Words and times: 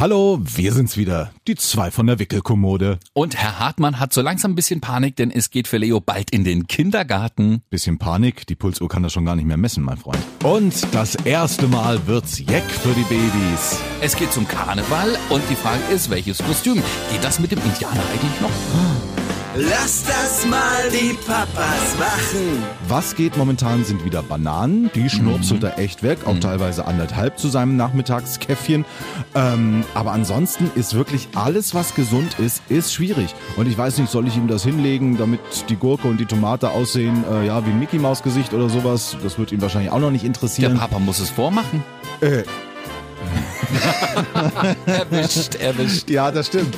Hallo, 0.00 0.40
wir 0.42 0.72
sind's 0.72 0.96
wieder, 0.96 1.30
die 1.46 1.56
zwei 1.56 1.90
von 1.90 2.06
der 2.06 2.18
Wickelkommode. 2.18 2.98
Und 3.12 3.36
Herr 3.36 3.58
Hartmann 3.58 4.00
hat 4.00 4.14
so 4.14 4.22
langsam 4.22 4.52
ein 4.52 4.54
bisschen 4.54 4.80
Panik, 4.80 5.14
denn 5.16 5.30
es 5.30 5.50
geht 5.50 5.68
für 5.68 5.76
Leo 5.76 6.00
bald 6.00 6.30
in 6.30 6.42
den 6.42 6.66
Kindergarten. 6.66 7.60
Bisschen 7.68 7.98
Panik, 7.98 8.46
die 8.46 8.54
Pulsuhr 8.54 8.88
kann 8.88 9.02
das 9.02 9.12
schon 9.12 9.26
gar 9.26 9.36
nicht 9.36 9.44
mehr 9.44 9.58
messen, 9.58 9.84
mein 9.84 9.98
Freund. 9.98 10.24
Und 10.42 10.72
das 10.94 11.16
erste 11.16 11.68
Mal 11.68 12.06
wird's 12.06 12.38
Jeck 12.38 12.64
für 12.64 12.94
die 12.94 13.02
Babys. 13.02 13.78
Es 14.00 14.16
geht 14.16 14.32
zum 14.32 14.48
Karneval 14.48 15.18
und 15.28 15.42
die 15.50 15.54
Frage 15.54 15.82
ist, 15.94 16.08
welches 16.08 16.38
Kostüm? 16.38 16.82
Geht 17.12 17.22
das 17.22 17.38
mit 17.38 17.52
dem 17.52 17.58
Indianer 17.58 18.02
eigentlich 18.10 18.40
noch? 18.40 19.19
Lass 19.56 20.04
das 20.04 20.46
mal 20.46 20.90
die 20.92 21.12
Papas 21.26 21.96
machen. 21.98 22.62
Was 22.86 23.16
geht 23.16 23.36
momentan 23.36 23.84
sind 23.84 24.04
wieder 24.04 24.22
Bananen, 24.22 24.92
die 24.94 25.10
schnurpselt 25.10 25.64
er 25.64 25.76
echt 25.78 26.04
weg, 26.04 26.20
auch 26.24 26.38
teilweise 26.38 26.86
anderthalb 26.86 27.36
zu 27.36 27.48
seinem 27.48 27.76
Nachmittagskäffchen. 27.76 28.84
Ähm, 29.34 29.84
aber 29.92 30.12
ansonsten 30.12 30.70
ist 30.76 30.94
wirklich 30.94 31.28
alles, 31.34 31.74
was 31.74 31.96
gesund 31.96 32.38
ist, 32.38 32.62
ist 32.68 32.94
schwierig. 32.94 33.34
Und 33.56 33.66
ich 33.66 33.76
weiß 33.76 33.98
nicht, 33.98 34.12
soll 34.12 34.28
ich 34.28 34.36
ihm 34.36 34.46
das 34.46 34.62
hinlegen, 34.62 35.18
damit 35.18 35.40
die 35.68 35.76
Gurke 35.76 36.06
und 36.06 36.18
die 36.20 36.26
Tomate 36.26 36.70
aussehen, 36.70 37.24
äh, 37.28 37.46
ja, 37.46 37.66
wie 37.66 37.70
ein 37.70 37.80
Mickey 37.80 37.98
Maus 37.98 38.22
Gesicht 38.22 38.54
oder 38.54 38.68
sowas? 38.68 39.16
Das 39.22 39.36
wird 39.36 39.50
ihn 39.50 39.60
wahrscheinlich 39.60 39.90
auch 39.90 39.98
noch 39.98 40.12
nicht 40.12 40.22
Der 40.22 40.28
interessieren. 40.28 40.78
Papa 40.78 41.00
muss 41.00 41.18
es 41.18 41.28
vormachen. 41.30 41.82
Äh. 42.20 42.44
erwischt, 44.86 45.56
erwischt. 45.56 46.08
ja, 46.08 46.30
das 46.30 46.46
stimmt. 46.46 46.76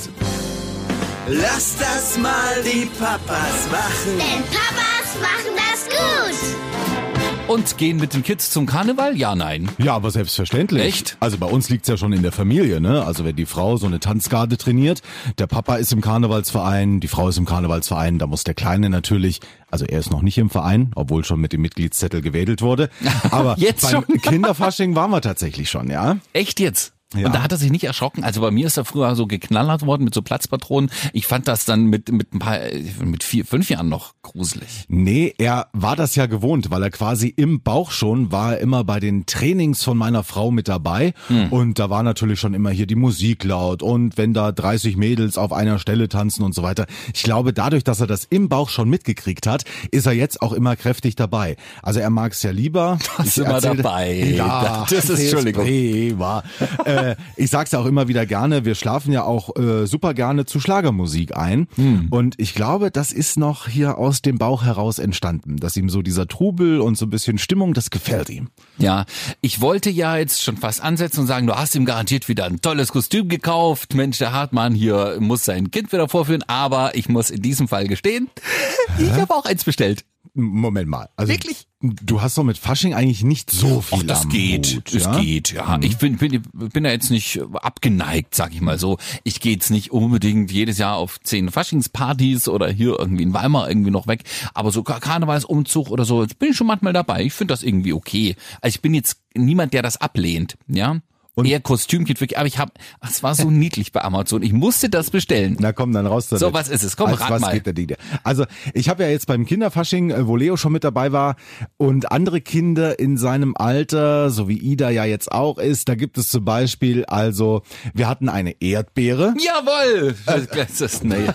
Lass 1.29 1.77
das 1.79 2.19
mal 2.19 2.63
die 2.65 2.87
Papas 2.99 3.69
machen. 3.71 4.19
Denn 4.19 4.43
Papas 4.43 5.21
machen 5.21 5.55
das 5.57 5.89
gut. 5.89 7.49
Und 7.49 7.79
gehen 7.79 7.99
mit 7.99 8.15
den 8.15 8.25
Kids 8.25 8.51
zum 8.51 8.67
Karneval? 8.67 9.17
Ja, 9.17 9.37
nein. 9.37 9.69
Ja, 9.79 9.95
aber 9.95 10.11
selbstverständlich. 10.11 10.83
Echt? 10.83 11.17
Also 11.21 11.39
bei 11.39 11.47
uns 11.47 11.69
liegt's 11.69 11.87
ja 11.87 11.97
schon 11.97 12.13
in 12.13 12.23
der 12.23 12.33
Familie, 12.33 12.81
ne? 12.81 13.05
Also 13.05 13.25
wenn 13.25 13.37
die 13.37 13.47
Frau 13.47 13.77
so 13.77 13.87
eine 13.87 14.01
Tanzgarde 14.01 14.57
trainiert, 14.57 15.01
der 15.39 15.47
Papa 15.47 15.77
ist 15.77 15.93
im 15.93 16.01
Karnevalsverein, 16.01 16.99
die 16.99 17.09
Frau 17.09 17.29
ist 17.29 17.37
im 17.39 17.45
Karnevalsverein, 17.45 18.19
da 18.19 18.27
muss 18.27 18.43
der 18.43 18.55
Kleine 18.55 18.91
natürlich, 18.91 19.41
also 19.71 19.85
er 19.85 20.01
ist 20.01 20.11
noch 20.11 20.23
nicht 20.23 20.39
im 20.39 20.51
Verein, 20.51 20.91
obwohl 20.97 21.25
schon 21.25 21.41
mit 21.41 21.53
dem 21.53 21.61
Mitgliedszettel 21.61 22.21
gewedelt 22.21 22.63
wurde. 22.63 22.91
Aber 23.31 23.55
Jetzt 23.59 23.83
beim 23.83 24.05
schon? 24.07 24.21
Kinderfasching 24.23 24.97
waren 24.97 25.11
wir 25.11 25.21
tatsächlich 25.21 25.71
schon, 25.71 25.89
ja? 25.89 26.17
Echt 26.33 26.59
jetzt? 26.59 26.95
Ja. 27.15 27.27
Und 27.27 27.35
da 27.35 27.43
hat 27.43 27.53
er 27.53 27.59
sich 27.59 27.71
nicht 27.71 27.85
erschrocken. 27.85 28.25
Also 28.25 28.41
bei 28.41 28.51
mir 28.51 28.67
ist 28.67 28.77
er 28.77 28.85
früher 28.85 29.15
so 29.17 29.27
geknallert 29.27 29.85
worden 29.87 30.05
mit 30.05 30.15
so 30.15 30.23
Platzpatronen. 30.23 30.91
Ich 31.13 31.27
fand 31.27 31.49
das 31.49 31.65
dann 31.65 31.85
mit, 31.85 32.11
mit 32.11 32.35
ein 32.35 32.39
paar, 32.39 32.59
mit 33.05 33.23
vier, 33.25 33.45
fünf 33.45 33.69
Jahren 33.71 33.89
noch 33.89 34.15
gruselig. 34.23 34.85
Nee, 34.89 35.35
er 35.39 35.69
war 35.73 35.97
das 35.97 36.15
ja 36.15 36.27
gewohnt, 36.27 36.71
weil 36.71 36.83
er 36.83 36.91
quasi 36.91 37.29
im 37.29 37.63
Bauch 37.63 37.91
schon 37.91 38.33
war 38.33 38.55
er 38.55 38.61
immer 38.61 38.85
bei 38.85 39.01
den 39.01 39.27
Trainings 39.27 39.83
von 39.85 39.97
meiner 39.99 40.23
Frau 40.25 40.51
mit 40.51 40.69
dabei 40.69 41.15
und 41.51 41.79
da 41.79 41.91
war 41.91 42.03
natürlich 42.03 42.41
schon 42.41 42.55
immer 42.55 42.71
hier 42.71 42.87
die 42.87 42.95
Musik 42.95 43.45
laut 43.45 43.83
und 43.83 44.17
wenn 44.19 44.33
da 44.35 44.53
30 44.53 44.97
Mädels 44.97 45.37
auf 45.39 45.53
einer 45.53 45.79
Stelle 45.79 46.09
tanzen 46.09 46.43
und 46.45 46.55
so 46.55 46.63
weiter. 46.63 46.87
Ich 47.15 47.23
glaube, 47.23 47.53
dadurch, 47.53 47.85
dass 47.85 48.01
er 48.01 48.07
das 48.07 48.25
im 48.25 48.49
Bauch 48.49 48.69
schon 48.69 48.89
mitgekriegt 48.89 49.47
hat, 49.47 49.65
ist 49.91 50.07
er 50.07 50.13
jetzt 50.13 50.41
auch 50.43 50.53
immer 50.53 50.77
kräftig 50.77 51.17
dabei. 51.17 51.57
Also 51.83 52.01
er 52.01 52.11
mag 52.11 52.33
es 52.33 52.43
ja 52.43 52.51
lieber. 52.51 52.99
Das 53.19 53.27
ist 53.27 53.39
immer 53.39 53.61
dabei. 53.61 54.13
Ja, 54.37 54.87
Das 54.91 55.09
ist- 55.11 55.21
Entschuldigung. 55.21 55.65
prima. 55.65 56.43
äh, 56.85 57.02
ich 57.37 57.51
sag's 57.51 57.73
ja 57.73 57.79
auch 57.79 57.87
immer 57.87 58.09
wieder 58.09 58.27
gerne, 58.27 58.65
wir 58.65 58.75
schlafen 58.75 59.13
ja 59.13 59.25
auch 59.25 59.57
äh, 59.57 59.87
super 59.87 60.15
gerne 60.15 60.47
zu 60.47 60.61
Schlagermusik 60.61 61.37
ein. 61.37 61.69
Hm. 61.77 62.09
Und 62.11 62.35
ich 62.39 62.55
glaube, 62.55 62.91
das 62.91 63.13
ist 63.13 63.39
noch 63.39 63.69
hier 63.69 63.99
aus 63.99 64.23
dem 64.23 64.39
Bauch 64.39 64.65
heraus 64.65 64.99
entstanden, 64.99 65.57
dass 65.57 65.77
ihm 65.77 65.89
so 65.89 66.03
dieser 66.03 66.27
Trubel 66.27 66.81
und 66.81 66.97
so 66.97 67.07
ein 67.07 67.11
bisschen 67.11 67.39
Stimmung, 67.39 67.75
das 67.75 67.91
gefällt 67.91 68.31
ihm. 68.31 68.49
Ja, 68.79 69.05
ich 69.41 69.61
wollte 69.61 69.91
ja 69.91 70.17
jetzt 70.17 70.43
schon 70.43 70.57
fast 70.57 70.83
ansetzen 70.83 71.21
und 71.21 71.27
sagen, 71.27 71.47
du 71.47 71.55
hast 71.55 71.75
ihm 71.75 71.85
garantiert 71.85 72.29
wieder 72.29 72.45
ein 72.47 72.61
tolles 72.61 72.93
Kostüm 72.93 73.29
gekauft. 73.29 73.95
Mensch, 73.95 74.19
der 74.19 74.33
Hartmann 74.33 74.75
hier 74.75 75.17
muss 75.21 75.45
sein 75.45 75.71
Kind 75.71 75.93
wieder 75.93 76.09
vorführen, 76.09 76.45
aber 76.47 76.95
ich 76.95 77.09
muss 77.09 77.31
in 77.31 77.43
diesem 77.43 77.69
Fall 77.69 77.87
gestehen, 77.89 78.29
ich 78.99 79.13
habe 79.13 79.35
auch 79.35 79.45
eins 79.45 79.65
bestellt. 79.65 80.05
Moment 80.35 80.89
mal. 80.89 81.09
Also, 81.17 81.33
Wirklich? 81.33 81.67
Du 81.81 82.23
hast 82.23 82.39
doch 82.39 82.45
mit 82.45 82.59
Fasching 82.59 82.95
eigentlich 82.95 83.25
nicht 83.25 83.51
so 83.51 83.81
viel 83.81 83.99
Ach, 84.03 84.07
das 84.07 84.29
geht, 84.29 84.77
Hut, 84.77 84.95
es 84.95 85.05
ja? 85.05 85.19
geht, 85.21 85.53
ja. 85.53 85.79
Ich 85.83 85.99
bin, 85.99 86.17
bin, 86.17 86.43
bin 86.53 86.85
da 86.85 86.91
jetzt 86.91 87.11
nicht 87.11 87.41
abgeneigt, 87.55 88.35
sag 88.35 88.55
ich 88.55 88.61
mal 88.61 88.79
so. 88.79 88.99
Ich 89.25 89.41
gehe 89.41 89.53
jetzt 89.55 89.71
nicht 89.71 89.91
unbedingt 89.91 90.53
jedes 90.53 90.79
Jahr 90.79 90.97
auf 90.97 91.19
zehn 91.21 91.51
Faschingspartys 91.51 92.47
oder 92.49 92.69
hier 92.71 92.99
irgendwie 92.99 93.25
in 93.25 93.35
Weimar 93.35 93.69
irgendwie 93.69 93.91
noch 93.91 94.07
weg. 94.07 94.23
Aber 94.55 94.71
so 94.71 94.83
Kar- 94.85 95.01
Karnevalsumzug 95.01 95.91
oder 95.91 96.05
so, 96.05 96.23
jetzt 96.23 96.39
bin 96.39 96.51
ich 96.51 96.57
schon 96.57 96.69
manchmal 96.69 96.93
dabei. 96.93 97.25
Ich 97.25 97.33
finde 97.33 97.53
das 97.53 97.63
irgendwie 97.65 97.93
okay. 97.93 98.37
Also 98.61 98.77
ich 98.77 98.81
bin 98.81 98.95
jetzt 98.95 99.19
niemand, 99.35 99.75
der 99.75 99.83
das 99.83 99.97
ablehnt, 99.97 100.57
ja. 100.69 101.01
Und 101.35 101.47
eher 101.47 101.61
Kostümchen 101.61 102.21
wirklich, 102.21 102.37
aber 102.37 102.47
ich 102.47 102.59
habe, 102.59 102.73
es 103.01 103.23
war 103.23 103.35
so 103.35 103.51
niedlich 103.51 103.93
bei 103.93 104.03
Amazon. 104.03 104.43
Ich 104.43 104.53
musste 104.53 104.91
das 104.91 105.11
bestellen. 105.11 105.57
Na 105.61 105.73
komm, 105.73 105.93
dann 105.93 106.07
raus 106.07 106.29
damit. 106.29 106.41
So, 106.41 106.53
was 106.53 106.69
ist 106.69 106.83
es? 106.83 106.97
Komm, 106.97 107.09
Als 107.09 107.21
rat 107.21 107.31
was 107.31 107.41
mal. 107.41 107.53
geht 107.53 107.65
der 107.65 107.73
Ding? 107.73 107.95
Also, 108.23 108.45
ich 108.75 108.89
habe 108.91 109.03
ja 109.05 109.09
jetzt 109.09 109.27
beim 109.27 109.47
Kinderfasching, 109.47 110.11
äh, 110.11 110.27
wo 110.27 110.37
Leo 110.37 110.57
schon 110.59 110.73
mit 110.73 110.85
dabei 110.85 111.13
war 111.13 111.37
und 111.79 112.13
andere 112.13 112.41
Kinder 112.43 112.99
in 112.99 113.17
seinem 113.17 113.57
Alter, 113.57 114.31
so 114.31 114.49
wie 114.49 114.59
Ida 114.59 114.91
ja 114.91 115.05
jetzt 115.05 115.33
auch 115.33 115.57
ist, 115.59 115.89
da 115.89 115.95
gibt 115.95 116.19
es 116.19 116.29
zum 116.29 116.45
Beispiel, 116.45 117.05
also, 117.07 117.63
wir 117.95 118.09
hatten 118.09 118.29
eine 118.29 118.61
Erdbeere. 118.61 119.35
Jawohl! 119.39 120.15
Das 120.53 120.81
ist, 120.81 121.05
nee. 121.05 121.29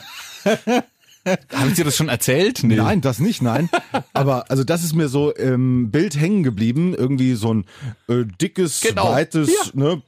Habe 1.53 1.69
ich 1.69 1.73
dir 1.75 1.85
das 1.85 1.95
schon 1.95 2.09
erzählt? 2.09 2.61
Nee. 2.63 2.75
Nein, 2.75 3.01
das 3.01 3.19
nicht, 3.19 3.41
nein. 3.41 3.69
Aber 4.13 4.49
also 4.49 4.63
das 4.63 4.83
ist 4.83 4.93
mir 4.93 5.07
so 5.09 5.31
im 5.31 5.91
Bild 5.91 6.19
hängen 6.19 6.43
geblieben. 6.43 6.93
Irgendwie 6.93 7.35
so 7.35 7.53
ein 7.53 7.65
äh, 8.07 8.23
dickes, 8.41 8.81
Genau. 8.81 9.11
weites, 9.11 9.73
ne, 9.73 9.97
pff, 9.97 10.03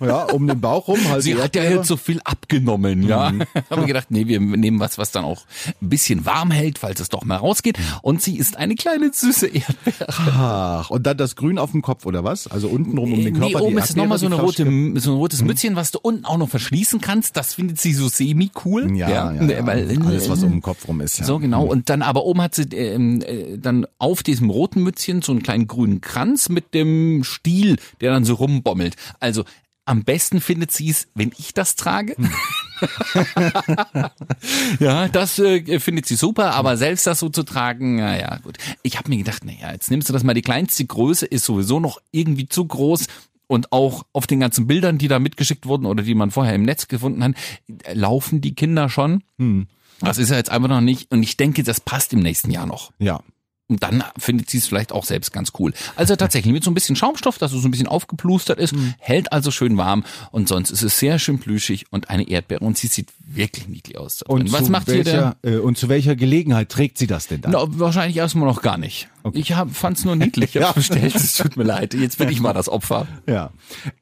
ja, 0.00 0.24
um 0.32 0.46
den 0.46 0.60
Bauch 0.60 0.88
rum. 0.88 0.98
Halt 1.10 1.22
Sie 1.22 1.34
hat 1.36 1.54
ja 1.56 1.64
jetzt 1.64 1.88
so 1.88 1.96
viel 1.96 2.20
abgenommen, 2.24 3.06
ja. 3.08 3.30
Mhm. 3.32 3.42
Haben 3.70 3.82
wir 3.82 3.86
gedacht, 3.86 4.10
nee, 4.10 4.26
wir 4.26 4.40
nehmen 4.40 4.78
was, 4.80 4.98
was 4.98 5.10
dann 5.10 5.24
auch 5.24 5.42
ein 5.80 5.88
bisschen 5.88 6.24
warm 6.24 6.50
hält, 6.50 6.78
falls 6.78 7.00
es 7.00 7.08
doch 7.08 7.24
mal 7.24 7.36
rausgeht. 7.36 7.78
Und 8.02 8.22
sie 8.22 8.36
ist 8.36 8.56
eine 8.56 8.74
kleine 8.76 9.10
süße 9.12 9.46
Erdbeere. 9.48 10.06
Ach, 10.08 10.90
und 10.90 11.06
dann 11.06 11.16
das 11.16 11.36
Grün 11.36 11.58
auf 11.58 11.72
dem 11.72 11.82
Kopf 11.82 12.06
oder 12.06 12.24
was? 12.24 12.46
Also 12.46 12.68
untenrum 12.68 13.12
um 13.12 13.24
den 13.24 13.34
Körper. 13.34 13.46
nee, 13.58 13.66
oben 13.66 13.78
ist 13.78 13.96
nochmal 13.96 14.18
so 14.18 14.26
eine 14.26 14.36
rote, 14.36 14.64
Mhm. 14.64 14.98
so 14.98 15.12
ein 15.12 15.16
rotes 15.16 15.42
Mützchen, 15.42 15.74
was 15.76 15.90
du 15.90 15.98
unten 16.00 16.24
auch 16.24 16.38
noch 16.38 16.48
verschließen 16.48 17.00
kannst. 17.00 17.36
Das 17.36 17.54
findet 17.54 17.80
sie 17.80 17.92
so 17.94 18.08
semi-cool. 18.08 18.96
Ja, 18.96 19.08
ja, 19.10 19.32
ja, 19.34 19.42
ne, 19.42 19.58
weil- 19.66 19.98
alles 20.06 20.28
was 20.28 20.42
um 20.42 20.52
den 20.52 20.62
Kopf 20.62 20.86
rum 20.88 21.00
ist. 21.00 21.18
Ja. 21.18 21.24
So 21.24 21.38
genau. 21.38 21.64
Und 21.64 21.90
dann 21.90 22.02
aber 22.02 22.24
oben 22.24 22.42
hat 22.42 22.54
sie 22.54 22.62
ähm, 22.74 23.22
äh, 23.22 23.58
dann 23.58 23.86
auf 23.98 24.22
diesem 24.22 24.50
roten 24.50 24.82
Mützchen 24.82 25.22
so 25.22 25.32
einen 25.32 25.42
kleinen 25.42 25.66
grünen 25.66 26.00
Kranz 26.00 26.48
mit 26.48 26.74
dem 26.74 27.24
Stiel, 27.24 27.76
der 28.00 28.12
dann 28.12 28.24
so 28.24 28.34
rumbommelt. 28.34 28.96
Also 29.20 29.31
am 29.84 30.04
besten 30.04 30.40
findet 30.40 30.70
sie 30.70 30.90
es, 30.90 31.08
wenn 31.14 31.32
ich 31.36 31.54
das 31.54 31.74
trage. 31.76 32.16
Hm. 32.16 32.30
ja, 34.80 35.08
das 35.08 35.38
äh, 35.38 35.80
findet 35.80 36.06
sie 36.06 36.14
super, 36.14 36.54
aber 36.54 36.76
selbst 36.76 37.06
das 37.06 37.18
so 37.18 37.28
zu 37.28 37.42
tragen, 37.42 37.96
naja, 37.96 38.38
gut. 38.42 38.58
Ich 38.82 38.98
habe 38.98 39.08
mir 39.08 39.18
gedacht, 39.18 39.44
naja, 39.44 39.72
jetzt 39.72 39.90
nimmst 39.90 40.08
du 40.08 40.12
das 40.12 40.24
mal, 40.24 40.34
die 40.34 40.42
kleinste 40.42 40.84
Größe 40.84 41.26
ist 41.26 41.44
sowieso 41.44 41.80
noch 41.80 42.00
irgendwie 42.12 42.48
zu 42.48 42.64
groß. 42.64 43.06
Und 43.48 43.70
auch 43.70 44.06
auf 44.14 44.26
den 44.26 44.40
ganzen 44.40 44.66
Bildern, 44.66 44.96
die 44.96 45.08
da 45.08 45.18
mitgeschickt 45.18 45.66
wurden 45.66 45.84
oder 45.84 46.02
die 46.04 46.14
man 46.14 46.30
vorher 46.30 46.54
im 46.54 46.62
Netz 46.62 46.88
gefunden 46.88 47.22
hat, 47.22 47.34
laufen 47.92 48.40
die 48.40 48.54
Kinder 48.54 48.88
schon. 48.88 49.24
Hm. 49.38 49.66
Das 50.00 50.16
ist 50.16 50.30
ja 50.30 50.36
jetzt 50.36 50.50
einfach 50.50 50.68
noch 50.68 50.80
nicht. 50.80 51.12
Und 51.12 51.22
ich 51.22 51.36
denke, 51.36 51.62
das 51.62 51.80
passt 51.80 52.14
im 52.14 52.20
nächsten 52.20 52.50
Jahr 52.50 52.66
noch. 52.66 52.92
Ja. 52.98 53.20
Und 53.72 53.82
dann 53.82 54.04
findet 54.18 54.50
sie 54.50 54.58
es 54.58 54.66
vielleicht 54.66 54.92
auch 54.92 55.04
selbst 55.04 55.32
ganz 55.32 55.52
cool. 55.58 55.72
Also 55.96 56.14
tatsächlich 56.16 56.52
mit 56.52 56.62
so 56.64 56.70
ein 56.70 56.74
bisschen 56.74 56.94
Schaumstoff, 56.96 57.38
dass 57.38 57.52
es 57.52 57.62
so 57.62 57.68
ein 57.68 57.70
bisschen 57.70 57.86
aufgeplustert 57.88 58.58
ist, 58.58 58.74
Mhm. 58.74 58.94
hält 58.98 59.32
also 59.32 59.50
schön 59.50 59.76
warm 59.76 60.04
und 60.30 60.48
sonst 60.48 60.70
ist 60.70 60.82
es 60.82 60.98
sehr 60.98 61.18
schön 61.18 61.38
plüschig 61.38 61.86
und 61.90 62.10
eine 62.10 62.28
Erdbeere 62.28 62.64
und 62.64 62.76
sie 62.78 62.86
sieht 62.88 63.08
wirklich 63.26 63.68
niedlich 63.68 63.98
aus. 63.98 64.22
Und 64.22 64.52
Was 64.52 64.64
zu 64.66 64.70
macht 64.72 64.88
ihr 64.88 65.04
denn? 65.04 65.06
welcher, 65.14 65.36
äh, 65.42 65.56
Und 65.56 65.78
zu 65.78 65.88
welcher 65.88 66.16
Gelegenheit 66.16 66.68
trägt 66.68 66.98
sie 66.98 67.06
das 67.06 67.26
denn 67.28 67.40
dann? 67.40 67.52
Na, 67.52 67.64
wahrscheinlich 67.66 68.16
erstmal 68.16 68.46
noch 68.46 68.60
gar 68.62 68.76
nicht. 68.78 69.08
Ich 69.32 69.52
hab, 69.54 69.70
fand's 69.74 70.04
nur 70.04 70.16
niedlich. 70.16 70.54
Ich 70.56 70.62
hab's 70.62 70.88
Ja. 70.88 70.94
bestellt. 70.94 71.14
Es 71.14 71.34
tut 71.34 71.56
mir 71.56 71.62
leid. 71.64 71.94
Jetzt 71.94 72.18
bin 72.18 72.28
ich 72.28 72.40
mal 72.40 72.52
das 72.52 72.68
Opfer. 72.68 73.06
Ja. 73.28 73.50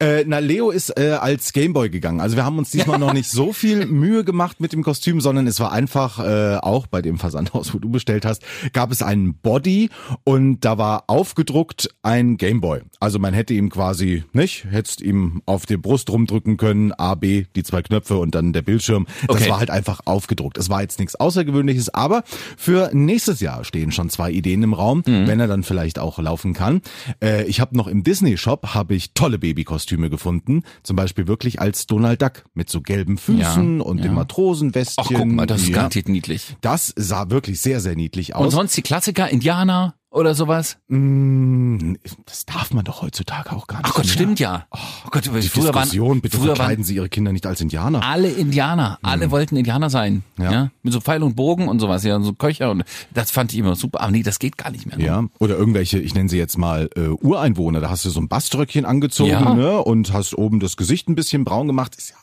Äh, 0.01 0.25
na, 0.27 0.39
Leo 0.39 0.71
ist 0.71 0.91
äh, 0.99 1.11
als 1.21 1.53
Gameboy 1.53 1.91
gegangen. 1.91 2.21
Also 2.21 2.37
wir 2.37 2.45
haben 2.45 2.59
uns 2.59 2.71
diesmal 2.71 2.99
noch 2.99 3.13
nicht 3.13 3.31
so 3.31 3.53
viel 3.53 3.87
Mühe 3.87 4.25
gemacht 4.25 4.61
mit 4.61 4.73
dem 4.73 4.83
Kostüm, 4.83 5.21
sondern 5.21 5.47
es 5.47 5.61
war 5.61 5.73
einfach 5.73 6.19
äh, 6.19 6.57
auch 6.57 6.87
bei 6.87 7.03
dem 7.03 7.19
Versandhaus, 7.19 7.73
wo 7.75 7.79
du 7.79 7.89
bestellt 7.91 8.25
hast, 8.25 8.43
gab 8.73 8.91
es 8.93 9.03
einen 9.03 9.35
Body 9.35 9.91
und 10.25 10.61
da 10.65 10.79
war 10.79 11.05
aufgedruckt 11.09 11.89
ein 12.03 12.37
Gameboy. 12.37 12.81
Also 12.99 13.19
man 13.19 13.35
hätte 13.35 13.55
ihm 13.55 13.71
quasi, 13.71 14.25
nicht, 14.33 14.65
hättest 14.71 15.01
ihm 15.01 15.43
auf 15.47 15.67
die 15.67 15.77
Brust 15.77 16.11
rumdrücken 16.11 16.57
können, 16.57 16.93
A, 16.93 17.15
B, 17.15 17.45
die 17.57 17.63
zwei 17.63 17.83
Knöpfe 17.83 18.17
und 18.17 18.35
dann 18.35 18.53
der 18.53 18.63
Bildschirm. 18.63 19.07
Das 19.27 19.37
Okay. 19.37 19.51
war 19.51 19.59
halt 19.59 19.71
einfach 19.71 20.01
aufgedruckt. 20.05 20.59
Es 20.59 20.69
war 20.69 20.83
jetzt 20.83 20.99
nichts 20.99 21.15
Außergewöhnliches, 21.15 21.93
aber 21.95 22.25
für 22.57 22.91
nächstes 22.93 23.41
Jahr 23.41 23.65
stehen 23.65 23.93
schon 23.93 24.11
zwei 24.11 24.31
Ideen 24.31 24.63
im 24.63 24.75
Raum, 24.75 25.03
wenn 25.27 25.41
er 25.41 25.47
dann 25.47 25.63
vielleicht 25.63 25.99
auch 25.99 26.19
laufen 26.19 26.55
kann. 26.55 26.81
Äh, 27.23 27.45
ich 27.45 27.61
habe 27.61 27.77
noch 27.77 27.87
im 27.87 28.03
Disney 28.03 28.37
Shop 28.37 28.75
habe 28.75 28.95
ich 28.95 29.13
tolle 29.15 29.39
Babykostüme 29.39 30.11
gefunden, 30.11 30.63
zum 30.83 30.97
Beispiel 30.97 31.27
wirklich 31.27 31.61
als 31.61 31.87
Donald 31.87 32.23
Duck 32.23 32.45
mit 32.55 32.71
so 32.71 32.81
gelben 32.81 33.19
Füßen 33.19 33.79
Ja, 33.79 33.85
und 33.85 33.99
ja. 33.99 34.05
dem 34.05 34.15
Matrosenwestchen. 34.15 35.05
Ach, 35.07 35.11
guck 35.15 35.27
mal, 35.29 35.47
das 35.47 35.63
ist 35.63 35.69
ja. 35.69 35.75
garantiert 35.77 36.09
niedlich. 36.09 36.57
Das 36.61 36.93
sah 36.97 37.31
wirklich 37.31 37.61
sehr 37.61 37.81
sehr 37.81 37.97
niedlich 37.97 38.35
Und 38.35 38.47
aus. 38.47 38.53
sonst 38.53 38.77
die 38.77 38.83
Klassiker, 38.83 39.29
Indianer, 39.29 39.95
oder 40.11 40.35
sowas? 40.35 40.77
Mm, 40.89 41.95
Das 42.27 42.45
darf 42.45 42.73
man 42.73 42.85
doch 42.85 43.03
heutzutage 43.03 43.53
auch 43.53 43.67
gar 43.67 43.79
nicht. 43.79 43.87
Ach 43.89 43.95
Gott, 43.95 44.05
mehr. 44.07 44.13
stimmt 44.13 44.41
ja. 44.41 44.67
Oh 44.73 44.79
Gott, 45.11 45.25
Die 45.25 45.29
früher 45.31 45.41
Diskussion, 45.41 46.09
waren, 46.11 46.21
bitte 46.21 46.37
früher 46.37 46.49
waren 46.49 46.57
verkleiden 46.57 46.85
Sie 46.85 46.97
Ihre 46.97 47.09
Kinder 47.09 47.33
nicht 47.33 47.47
als 47.47 47.61
Indianer. 47.61 48.03
alle 48.05 48.29
Indianer, 48.29 48.99
alle 49.03 49.31
wollten 49.31 49.57
Indianer 49.57 49.91
sein, 49.91 50.23
ja. 50.39 50.53
Ja. 50.53 50.71
mit 50.83 50.93
so 50.93 51.01
Pfeil 51.01 51.23
und 51.23 51.37
Bogen 51.37 51.69
und 51.69 51.79
sowas, 51.81 52.03
ja, 52.05 52.21
so 52.21 52.33
Köcher 52.33 52.71
und 52.71 52.85
das 53.15 53.31
fand 53.31 53.53
ich 53.53 53.59
immer 53.59 53.77
super. 53.77 54.01
Aber 54.01 54.11
nee, 54.11 54.23
das 54.23 54.39
geht 54.39 54.59
gar 54.59 54.71
nicht 54.71 54.87
mehr. 54.87 54.97
Ne? 54.99 55.05
Ja, 55.05 55.25
oder 55.39 55.57
irgendwelche, 55.57 55.99
ich 55.99 56.15
nenne 56.15 56.29
sie 56.29 56.39
jetzt 56.39 56.59
mal 56.59 56.91
äh, 56.97 57.09
Ureinwohner, 57.09 57.81
da 57.81 57.91
hast 57.91 58.05
du 58.05 58.11
so 58.11 58.21
ein 58.21 58.29
Baströckchen 58.29 58.85
angezogen 58.85 59.31
Ja. 59.31 59.55
ne, 59.55 59.79
und 59.83 60.13
hast 60.13 60.35
oben 60.37 60.61
das 60.61 60.77
Gesicht 60.77 61.09
ein 61.09 61.15
bisschen 61.15 61.45
braun 61.45 61.67
gemacht. 61.67 61.95
Ist 61.97 62.11
ja. 62.11 62.17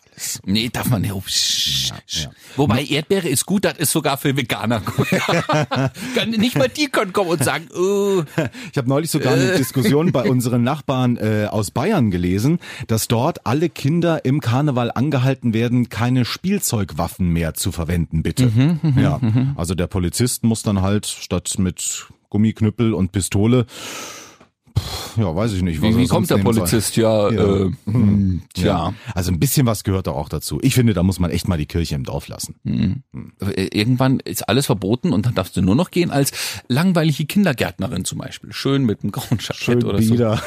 Nee, 0.45 0.69
darf 0.71 0.89
man 0.89 1.01
nicht. 1.01 1.13
Oh, 1.13 1.21
sch, 1.27 1.93
sch. 2.07 2.27
Wobei 2.55 2.83
Erdbeere 2.83 3.27
ist 3.27 3.45
gut, 3.45 3.65
das 3.65 3.77
ist 3.77 3.91
sogar 3.91 4.17
für 4.17 4.35
Veganer 4.35 4.79
gut. 4.81 5.07
Nicht 6.37 6.57
mal 6.57 6.69
die 6.69 6.87
können 6.87 7.13
kommen 7.13 7.29
und 7.29 7.43
sagen, 7.43 7.67
oh, 7.75 8.23
Ich 8.71 8.77
habe 8.77 8.89
neulich 8.89 9.11
sogar 9.11 9.33
eine 9.33 9.57
Diskussion 9.57 10.11
bei 10.11 10.27
unseren 10.29 10.63
Nachbarn 10.63 11.17
äh, 11.17 11.47
aus 11.49 11.69
Bayern 11.71 12.09
gelesen, 12.09 12.59
dass 12.87 13.07
dort 13.07 13.45
alle 13.45 13.69
Kinder 13.69 14.25
im 14.25 14.41
Karneval 14.41 14.91
angehalten 14.91 15.53
werden, 15.53 15.89
keine 15.89 16.25
Spielzeugwaffen 16.25 17.29
mehr 17.29 17.53
zu 17.53 17.71
verwenden, 17.71 18.23
bitte. 18.23 18.51
ja, 18.95 19.19
also 19.55 19.75
der 19.75 19.87
Polizist 19.87 20.43
muss 20.43 20.63
dann 20.63 20.81
halt 20.81 21.05
statt 21.05 21.55
mit 21.59 22.07
Gummiknüppel 22.29 22.93
und 22.93 23.11
Pistole, 23.11 23.65
pff, 24.77 25.17
ja, 25.17 25.35
weiß 25.35 25.53
ich 25.53 25.61
nicht. 25.61 25.81
was 25.81 25.89
wie, 25.89 25.97
wie 25.97 26.07
kommt 26.07 26.29
der 26.29 26.37
nehmen 26.37 26.53
soll. 26.53 26.61
Polizist? 26.63 26.95
Ja, 26.97 27.29
Ja. 27.31 27.43
Äh, 27.65 27.71
hm, 27.85 28.41
tja. 28.53 28.93
Also 29.13 29.31
ein 29.31 29.39
bisschen 29.39 29.65
was 29.65 29.83
gehört 29.83 30.07
da 30.07 30.11
auch 30.11 30.29
dazu. 30.29 30.59
Ich 30.61 30.73
finde, 30.75 30.93
da 30.93 31.03
muss 31.03 31.19
man 31.19 31.31
echt 31.31 31.47
mal 31.47 31.57
die 31.57 31.65
Kirche 31.65 31.95
im 31.95 32.03
Dorf 32.03 32.27
lassen. 32.27 32.55
Äh, 33.55 33.67
Irgendwann 33.77 34.19
ist 34.19 34.47
alles 34.47 34.65
verboten 34.65 35.13
und 35.13 35.25
dann 35.25 35.35
darfst 35.35 35.55
du 35.57 35.61
nur 35.61 35.75
noch 35.75 35.91
gehen 35.91 36.11
als 36.11 36.31
langweilige 36.67 37.25
Kindergärtnerin 37.25 38.05
zum 38.05 38.19
Beispiel. 38.19 38.53
Schön 38.53 38.83
mit 38.85 39.03
einem 39.03 39.11
grauen 39.11 39.39
Jackett 39.39 39.83
oder 39.83 40.01
so. 40.01 40.13
wieder. 40.13 40.41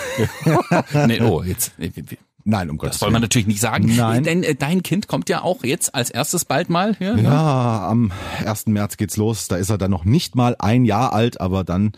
Nee, 1.07 1.21
oh, 1.21 1.43
jetzt. 1.43 1.73
wir- 1.79 1.91
Nein, 2.45 2.71
um 2.71 2.79
Gottes 2.79 2.95
Das 2.95 3.01
soll 3.01 3.09
man 3.11 3.17
Willen. 3.17 3.23
natürlich 3.25 3.47
nicht 3.49 3.61
sagen. 3.61 3.95
Nein. 3.97 4.25
Denn 4.25 4.43
äh, 4.43 4.55
dein 4.55 4.83
Kind 4.83 5.09
kommt 5.09 5.29
ja 5.29 5.43
auch 5.43 5.63
jetzt 5.63 5.95
als 5.95 6.09
erstes 6.11 6.47
bald 6.47 6.71
mal 6.71 6.97
hier. 6.97 7.15
ne? 7.15 7.25
Ja, 7.25 7.87
am 7.87 8.13
1. 8.45 8.67
März 8.69 8.97
geht's 8.97 9.19
los. 9.19 9.47
Da 9.49 9.57
ist 9.57 9.69
er 9.69 9.77
dann 9.77 9.91
noch 9.91 10.07
nicht 10.07 10.37
mal 10.37 10.57
ein 10.59 10.87
Jahr 10.87 11.13
alt, 11.13 11.39
aber 11.41 11.65
dann 11.65 11.93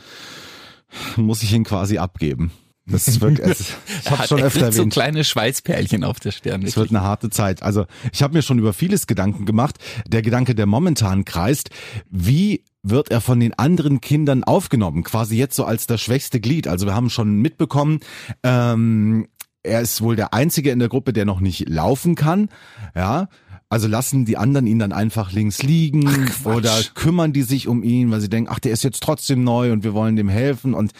muss 1.16 1.42
ich 1.42 1.52
ihn 1.52 1.64
quasi 1.64 1.98
abgeben. 1.98 2.52
Das 2.86 3.06
ist 3.06 3.20
wirklich, 3.20 3.46
es, 3.46 3.60
ich 4.04 4.10
habe 4.10 4.26
schon 4.26 4.38
er 4.40 4.46
öfter 4.46 4.60
kriegt 4.60 4.74
so 4.74 4.80
erwähnt. 4.80 4.92
kleine 4.92 5.24
Schweißperlchen 5.24 6.02
auf 6.02 6.18
der 6.18 6.32
Stirn. 6.32 6.62
Es 6.62 6.76
wird 6.76 6.90
eine 6.90 7.02
harte 7.02 7.30
Zeit. 7.30 7.62
Also 7.62 7.86
ich 8.12 8.22
habe 8.22 8.34
mir 8.34 8.42
schon 8.42 8.58
über 8.58 8.72
vieles 8.72 9.06
Gedanken 9.06 9.46
gemacht. 9.46 9.76
Der 10.06 10.22
Gedanke, 10.22 10.54
der 10.54 10.66
momentan 10.66 11.24
kreist, 11.24 11.70
wie 12.10 12.64
wird 12.82 13.10
er 13.12 13.20
von 13.20 13.38
den 13.38 13.54
anderen 13.54 14.00
Kindern 14.00 14.42
aufgenommen? 14.42 15.04
Quasi 15.04 15.36
jetzt 15.36 15.54
so 15.54 15.64
als 15.64 15.86
das 15.86 16.00
schwächste 16.00 16.40
Glied. 16.40 16.66
Also 16.66 16.86
wir 16.86 16.94
haben 16.94 17.10
schon 17.10 17.36
mitbekommen, 17.36 18.00
ähm, 18.42 19.28
er 19.62 19.80
ist 19.80 20.00
wohl 20.00 20.16
der 20.16 20.34
Einzige 20.34 20.72
in 20.72 20.80
der 20.80 20.88
Gruppe, 20.88 21.12
der 21.12 21.24
noch 21.24 21.38
nicht 21.38 21.68
laufen 21.68 22.16
kann. 22.16 22.48
Ja. 22.96 23.28
Also 23.72 23.88
lassen 23.88 24.26
die 24.26 24.36
anderen 24.36 24.66
ihn 24.66 24.78
dann 24.78 24.92
einfach 24.92 25.32
links 25.32 25.62
liegen 25.62 26.02
Quatsch. 26.26 26.44
oder 26.56 26.78
kümmern 26.94 27.32
die 27.32 27.40
sich 27.42 27.68
um 27.68 27.82
ihn, 27.82 28.10
weil 28.10 28.20
sie 28.20 28.28
denken, 28.28 28.50
ach, 28.52 28.58
der 28.58 28.72
ist 28.72 28.84
jetzt 28.84 29.02
trotzdem 29.02 29.44
neu 29.44 29.72
und 29.72 29.82
wir 29.82 29.94
wollen 29.94 30.14
dem 30.14 30.28
helfen 30.28 30.74
und 30.74 30.92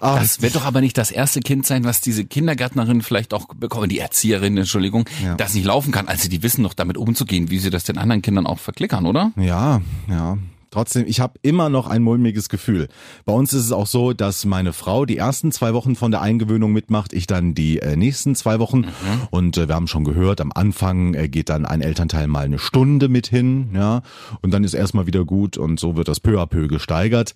ach, 0.00 0.18
Das 0.18 0.42
wird 0.42 0.56
doch 0.56 0.64
aber 0.64 0.80
nicht 0.80 0.98
das 0.98 1.12
erste 1.12 1.38
Kind 1.38 1.64
sein, 1.66 1.84
was 1.84 2.00
diese 2.00 2.24
Kindergärtnerin 2.24 3.02
vielleicht 3.02 3.32
auch 3.32 3.46
bekommen, 3.54 3.88
die 3.88 4.00
Erzieherin, 4.00 4.56
Entschuldigung, 4.56 5.08
Ja. 5.24 5.36
das 5.36 5.54
nicht 5.54 5.66
laufen 5.66 5.92
kann. 5.92 6.08
Also 6.08 6.28
die 6.28 6.42
wissen 6.42 6.64
doch 6.64 6.74
damit 6.74 6.96
umzugehen, 6.98 7.48
wie 7.50 7.58
sie 7.60 7.70
das 7.70 7.84
den 7.84 7.96
anderen 7.96 8.22
Kindern 8.22 8.46
auch 8.48 8.58
verklickern, 8.58 9.06
oder? 9.06 9.30
Ja, 9.36 9.80
ja. 10.08 10.36
Trotzdem, 10.76 11.06
ich 11.06 11.20
habe 11.20 11.38
immer 11.40 11.70
noch 11.70 11.86
ein 11.86 12.02
mulmiges 12.02 12.50
Gefühl. 12.50 12.88
Bei 13.24 13.32
uns 13.32 13.54
ist 13.54 13.64
es 13.64 13.72
auch 13.72 13.86
so, 13.86 14.12
dass 14.12 14.44
meine 14.44 14.74
Frau 14.74 15.06
die 15.06 15.16
ersten 15.16 15.50
zwei 15.50 15.72
Wochen 15.72 15.96
von 15.96 16.10
der 16.10 16.20
Eingewöhnung 16.20 16.70
mitmacht, 16.70 17.14
ich 17.14 17.26
dann 17.26 17.54
die 17.54 17.78
äh, 17.78 17.96
nächsten 17.96 18.34
zwei 18.34 18.58
Wochen. 18.58 18.84
Und 19.30 19.56
äh, 19.56 19.68
wir 19.68 19.74
haben 19.74 19.86
schon 19.86 20.04
gehört, 20.04 20.38
am 20.42 20.52
Anfang 20.54 21.14
äh, 21.14 21.30
geht 21.30 21.48
dann 21.48 21.64
ein 21.64 21.80
Elternteil 21.80 22.26
mal 22.26 22.44
eine 22.44 22.58
Stunde 22.58 23.08
mit 23.08 23.26
hin, 23.26 23.70
ja. 23.72 24.02
Und 24.42 24.50
dann 24.52 24.64
ist 24.64 24.74
erstmal 24.74 25.06
wieder 25.06 25.24
gut 25.24 25.56
und 25.56 25.80
so 25.80 25.96
wird 25.96 26.08
das 26.08 26.20
peu 26.20 26.38
à 26.42 26.46
peu 26.46 26.68
gesteigert. 26.68 27.34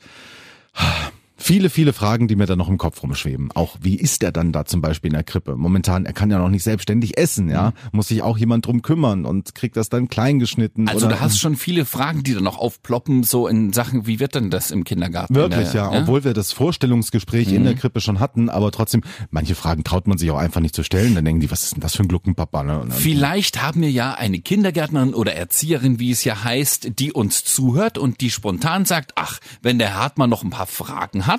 Viele, 1.42 1.70
viele 1.70 1.92
Fragen, 1.92 2.28
die 2.28 2.36
mir 2.36 2.46
da 2.46 2.54
noch 2.54 2.68
im 2.68 2.76
Kopf 2.78 3.02
rumschweben. 3.02 3.50
Auch 3.54 3.76
wie 3.80 3.96
ist 3.96 4.22
er 4.22 4.30
dann 4.30 4.52
da 4.52 4.66
zum 4.66 4.80
Beispiel 4.82 5.08
in 5.08 5.14
der 5.14 5.24
Krippe? 5.24 5.56
Momentan, 5.56 6.04
er 6.04 6.12
kann 6.12 6.30
ja 6.30 6.38
noch 6.38 6.50
nicht 6.50 6.62
selbstständig 6.62 7.16
essen, 7.18 7.48
ja. 7.48 7.72
Muss 7.92 8.08
sich 8.08 8.22
auch 8.22 8.36
jemand 8.38 8.66
drum 8.66 8.82
kümmern 8.82 9.24
und 9.24 9.54
kriegt 9.54 9.76
das 9.76 9.88
dann 9.88 10.08
klein 10.08 10.38
geschnitten. 10.38 10.86
Also 10.88 11.06
oder 11.06 11.16
du 11.16 11.20
hast 11.22 11.38
schon 11.40 11.56
viele 11.56 11.86
Fragen, 11.86 12.22
die 12.22 12.34
dann 12.34 12.44
noch 12.44 12.58
aufploppen, 12.58 13.22
so 13.24 13.48
in 13.48 13.72
Sachen, 13.72 14.06
wie 14.06 14.20
wird 14.20 14.34
denn 14.34 14.50
das 14.50 14.70
im 14.70 14.84
Kindergarten? 14.84 15.34
Wirklich, 15.34 15.72
Äh, 15.74 15.78
ja. 15.78 15.90
Obwohl 15.90 16.24
wir 16.24 16.34
das 16.34 16.52
Vorstellungsgespräch 16.52 17.48
in 17.52 17.62
Mhm. 17.62 17.64
der 17.64 17.74
Krippe 17.74 18.00
schon 18.00 18.20
hatten, 18.20 18.48
aber 18.50 18.70
trotzdem, 18.70 19.00
manche 19.30 19.54
Fragen 19.54 19.82
traut 19.82 20.06
man 20.06 20.18
sich 20.18 20.30
auch 20.30 20.38
einfach 20.38 20.60
nicht 20.60 20.74
zu 20.74 20.82
stellen. 20.82 21.14
Dann 21.14 21.24
denken 21.24 21.40
die, 21.40 21.50
was 21.50 21.62
ist 21.64 21.72
denn 21.74 21.80
das 21.80 21.96
für 21.96 22.02
ein 22.02 22.08
Gluckenpapa? 22.08 22.62
Ne? 22.62 22.84
Vielleicht 22.90 23.62
haben 23.62 23.80
wir 23.80 23.90
ja 23.90 24.12
eine 24.12 24.40
Kindergärtnerin 24.40 25.14
oder 25.14 25.34
Erzieherin, 25.34 25.98
wie 25.98 26.10
es 26.10 26.22
ja 26.24 26.44
heißt, 26.44 26.98
die 26.98 27.12
uns 27.12 27.44
zuhört 27.44 27.96
und 27.98 28.20
die 28.20 28.30
spontan 28.30 28.84
sagt, 28.84 29.12
ach, 29.16 29.38
wenn 29.62 29.78
der 29.78 29.94
Hartmann 29.96 30.28
noch 30.28 30.42
ein 30.44 30.50
paar 30.50 30.66
Fragen 30.66 31.26
hat, 31.26 31.29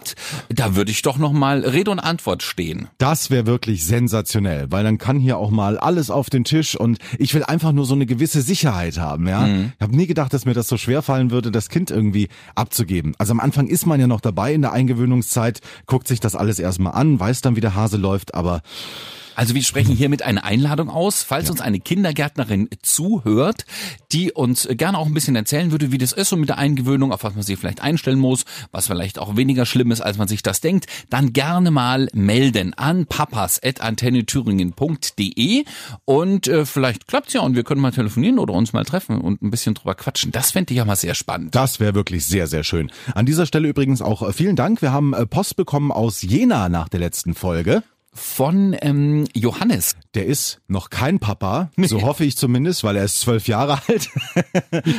da 0.50 0.76
würde 0.76 0.92
ich 0.92 1.02
doch 1.02 1.18
noch 1.18 1.34
mal 1.34 1.62
Rede 1.62 1.92
und 1.92 2.00
Antwort 2.00 2.44
stehen. 2.44 2.88
Das 2.98 3.30
wäre 3.30 3.46
wirklich 3.46 3.86
sensationell, 3.86 4.68
weil 4.70 4.84
dann 4.84 4.98
kann 4.98 5.20
hier 5.20 5.38
auch 5.38 5.52
mal 5.52 5.78
alles 5.78 6.10
auf 6.10 6.30
den 6.30 6.44
Tisch 6.44 6.76
und 6.76 7.00
ich 7.18 7.34
will 7.34 7.44
einfach 7.44 7.72
nur 7.72 7.86
so 7.86 7.94
eine 7.94 8.06
gewisse 8.06 8.42
Sicherheit 8.42 8.98
haben, 8.98 9.28
ja. 9.28 9.42
Mhm. 9.42 9.74
Ich 9.76 9.82
habe 9.82 9.96
nie 9.96 10.08
gedacht, 10.08 10.34
dass 10.34 10.46
mir 10.46 10.54
das 10.54 10.68
so 10.68 10.78
schwer 10.78 11.02
fallen 11.02 11.32
würde, 11.32 11.52
das 11.52 11.70
Kind 11.70 11.92
irgendwie 11.92 12.30
abzugeben. 12.56 13.14
Also 13.18 13.32
am 13.32 13.40
Anfang 13.40 13.68
ist 13.68 13.86
man 13.86 14.00
ja 14.00 14.08
noch 14.08 14.22
dabei 14.22 14.54
in 14.54 14.62
der 14.62 14.74
Eingewöhnungszeit, 14.74 15.62
guckt 15.86 16.08
sich 16.08 16.20
das 16.20 16.36
alles 16.36 16.60
erstmal 16.60 16.94
an, 16.94 17.20
weiß 17.20 17.42
dann, 17.42 17.56
wie 17.56 17.62
der 17.62 17.76
Hase 17.76 17.98
läuft, 17.98 18.34
aber 18.34 18.62
Also 19.36 19.56
wir 19.56 19.64
sprechen 19.64 19.96
hiermit 19.96 20.22
eine 20.22 20.44
Einladung 20.44 20.90
aus, 20.90 21.24
falls 21.24 21.50
uns 21.50 21.62
eine 21.62 21.80
Kindergärtnerin 21.80 22.70
zuhört, 22.82 23.66
die 24.12 24.32
uns 24.32 24.68
gerne 24.72 24.98
auch 24.98 25.06
ein 25.06 25.14
bisschen 25.14 25.36
erzählen 25.36 25.72
würde, 25.72 25.92
wie 25.92 25.98
das 25.98 26.12
ist 26.12 26.30
so 26.30 26.38
mit 26.38 26.50
der 26.50 26.58
Eingewöhnung, 26.58 27.12
auf 27.12 27.24
was 27.24 27.34
man 27.34 27.44
sich 27.44 27.58
vielleicht 27.58 27.82
einstellen 27.82 28.20
muss, 28.20 28.46
was 28.72 28.88
vielleicht 28.88 29.20
auch 29.20 29.38
weniger 29.38 29.66
schlimm 29.66 29.92
ist, 29.92 30.02
als 30.02 30.18
man 30.18 30.28
sich 30.28 30.44
das 30.44 30.62
denkt, 30.62 30.88
dann 31.10 31.34
gerne 31.34 31.72
mal 31.72 32.08
melden 32.14 32.74
an 32.74 33.06
papas.antennethüringen.de 33.06 35.66
und 36.06 36.48
äh, 36.48 36.66
vielleicht 36.66 37.08
klappt's 37.08 37.34
ja 37.34 37.42
und 37.42 37.56
wir 37.56 37.64
können 37.64 37.82
mal 37.82 37.92
telefonieren 37.92 38.40
oder 38.40 38.54
uns 38.54 38.74
mal 38.74 38.86
treffen 38.86 39.22
und 39.22 39.42
ein 39.42 39.52
bisschen 39.52 39.74
drüber 39.74 39.96
quatschen. 39.96 40.32
Das 40.32 40.52
fände 40.52 40.74
ich 40.74 40.78
ja 40.78 40.86
mal 40.86 40.96
sehr 40.96 41.16
spannend. 41.16 41.56
Das 41.56 41.80
wäre 41.80 41.96
wirklich 41.96 42.26
sehr, 42.26 42.48
sehr 42.48 42.64
schön. 42.64 42.92
An 43.14 43.26
dieser 43.26 43.46
Stelle 43.46 43.68
übrigens 43.68 44.02
auch 44.02 44.28
äh, 44.28 44.34
vielen 44.34 44.56
Dank. 44.56 44.82
Wir 44.82 44.92
haben 44.92 45.14
äh, 45.14 45.26
Post 45.26 45.56
bekommen 45.56 45.92
aus 45.92 46.22
Jena 46.22 46.70
nach 46.70 46.90
der 46.90 47.00
letzten 47.00 47.34
Folge. 47.34 47.84
Von 48.14 48.76
ähm, 48.82 49.26
Johannes. 49.34 49.96
Der 50.16 50.26
ist 50.26 50.60
noch 50.68 50.90
kein 50.90 51.20
Papa, 51.20 51.72
so 51.78 52.02
hoffe 52.02 52.26
ich 52.26 52.36
zumindest, 52.36 52.84
weil 52.84 52.98
er 52.98 53.06
ist 53.06 53.22
zwölf 53.22 53.48
Jahre 53.48 53.80
alt. 53.88 54.10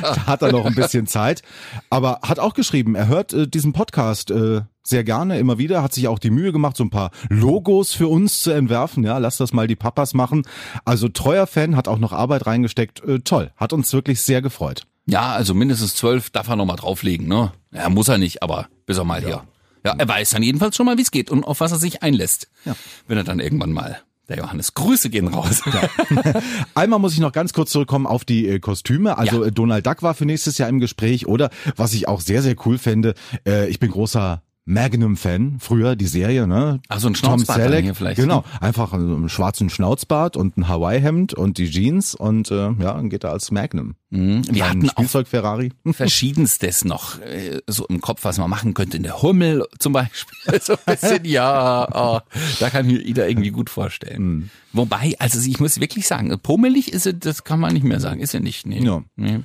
da 0.01 0.27
hat 0.27 0.41
er 0.41 0.51
noch 0.51 0.65
ein 0.65 0.75
bisschen 0.75 1.07
Zeit. 1.07 1.43
Aber 1.91 2.21
hat 2.23 2.39
auch 2.39 2.55
geschrieben, 2.55 2.95
er 2.95 3.09
hört 3.09 3.35
äh, 3.35 3.47
diesen 3.47 3.75
Podcast 3.75 4.31
äh, 4.31 4.63
sehr 4.83 5.05
gerne 5.05 5.39
immer 5.39 5.59
wieder, 5.59 5.83
hat 5.83 5.93
sich 5.93 6.09
auch 6.09 6.19
die 6.19 6.31
Mühe 6.31 6.53
gemacht, 6.53 6.77
so 6.77 6.85
ein 6.85 6.91
paar 6.91 7.11
Logos 7.29 7.93
für 7.93 8.09
uns 8.09 8.43
zu 8.43 8.51
entwerfen. 8.51 9.05
Ja, 9.05 9.19
lass 9.19 9.37
das 9.37 9.53
mal 9.53 9.67
die 9.67 9.77
Papas 9.77 10.15
machen. 10.15 10.43
Also 10.87 11.09
treuer 11.09 11.47
Fan, 11.47 11.77
hat 11.77 11.89
auch 11.89 11.99
noch 11.99 12.13
Arbeit 12.13 12.47
reingesteckt. 12.47 13.05
Äh, 13.05 13.21
toll, 13.21 13.51
hat 13.59 13.75
uns 13.75 13.93
wirklich 13.93 14.23
sehr 14.23 14.41
gefreut. 14.41 14.87
Ja, 15.05 15.33
also 15.33 15.53
mindestens 15.53 15.97
zwölf 15.97 16.31
darf 16.31 16.49
er 16.49 16.57
noch 16.57 16.65
mal 16.65 16.77
drauflegen, 16.77 17.27
ne? 17.27 17.53
Ja, 17.73 17.89
muss 17.89 18.09
er 18.09 18.19
nicht, 18.19 18.43
aber 18.43 18.69
bis 18.87 18.99
er 18.99 19.05
mal 19.05 19.21
hier. 19.21 19.43
Ja, 19.85 19.95
er 19.99 20.09
weiß 20.09 20.31
dann 20.31 20.43
jedenfalls 20.43 20.77
schon 20.77 20.87
mal, 20.87 20.97
wie 20.99 21.03
es 21.03 21.11
geht 21.11 21.31
und 21.31 21.45
auf 21.45 21.61
was 21.61 21.73
er 21.73 21.79
sich 21.79 22.03
einlässt. 22.03 22.49
Ja. 22.65 22.77
Wenn 23.09 23.19
er 23.19 23.25
dann 23.25 23.41
irgendwann 23.41 23.73
mal, 23.73 24.01
der 24.29 24.39
Johannes, 24.39 24.75
Grüße 24.75 25.11
gehen 25.11 25.29
raus. 25.29 25.63
Einmal 26.75 26.99
muss 26.99 27.13
ich 27.15 27.19
noch 27.21 27.33
ganz 27.33 27.53
kurz 27.53 27.71
zurückkommen 27.71 28.07
auf 28.07 28.25
die 28.25 28.47
äh, 28.49 28.59
Kostüme. 28.61 29.19
Also 29.19 29.43
Ja. 29.43 29.49
äh, 29.49 29.53
Donald 29.53 29.87
Duck 29.87 30.03
war 30.03 30.15
für 30.15 30.25
nächstes 30.27 30.59
Jahr 30.59 30.69
im 30.69 30.81
Gespräch 30.81 31.27
oder 31.27 31.51
was 31.77 31.93
ich 31.95 32.09
auch 32.09 32.21
sehr, 32.21 32.43
sehr 32.43 32.55
cool 32.65 32.79
fände, 32.79 33.15
äh, 33.47 33.69
ich 33.69 33.79
bin 33.81 33.91
großer 33.91 34.43
Magnum-Fan, 34.65 35.57
früher 35.59 35.97
die 35.97 36.07
Serie, 36.07 36.47
ne? 36.47 36.81
Ach, 36.89 37.01
so 37.01 37.09
ein 37.09 37.15
Tom 37.15 37.39
Schnauzbart 37.39 37.59
dann 37.59 37.65
Selleck, 37.69 37.85
hier 37.85 37.95
vielleicht, 37.97 38.19
ne? 38.19 38.25
Genau, 38.25 38.45
einfach 38.61 38.93
einen 38.93 39.29
schwarzen 39.29 39.71
Schnauzbart 39.71 40.37
und 40.37 40.57
ein 40.57 40.69
Hawaii-Hemd 40.69 41.35
und 41.35 41.59
die 41.59 41.69
Jeans 41.69 42.15
und 42.15 42.51
äh, 42.53 42.71
ja, 42.71 42.95
dann 42.95 43.11
geht 43.11 43.25
er 43.25 43.31
als 43.31 43.51
Magnum. 43.51 43.97
Mhm. 44.11 44.43
Wir 44.51 44.69
hatten 44.69 44.89
auch 44.91 44.93
Spielzeug-Ferrari. 44.93 45.73
verschiedenstes 45.93 46.85
noch 46.85 47.21
äh, 47.21 47.61
so 47.67 47.87
im 47.87 48.01
Kopf, 48.01 48.23
was 48.23 48.39
man 48.39 48.49
machen 48.49 48.75
könnte. 48.75 48.99
In 48.99 49.03
der 49.03 49.21
Hummel 49.23 49.65
zum 49.79 49.93
Beispiel. 49.93 50.33
So 50.63 50.75
ein 50.75 50.79
bisschen, 50.97 51.25
ja, 51.25 51.89
oh, 51.93 52.21
da 52.61 52.71
kann 52.71 52.89
ich 52.89 52.93
mir 52.93 53.03
Ida 53.03 53.27
irgendwie 53.27 53.51
gut 53.51 53.71
vorstellen. 53.71 54.51
Wobei, 54.73 55.15
also 55.19 55.41
ich 55.41 55.59
muss 55.59 55.81
wirklich 55.81 56.07
sagen, 56.07 56.37
pummelig 56.41 56.93
ist 56.93 57.07
er, 57.07 57.15
das 57.15 57.43
kann 57.43 57.59
man 57.59 57.73
nicht 57.73 57.85
mehr 57.85 58.01
sagen, 58.01 58.21
ist 58.21 58.35
er 58.35 58.41
nicht. 58.41 58.67
Nee. 58.67 58.85
Ja. 58.85 59.03
Nee. 59.17 59.41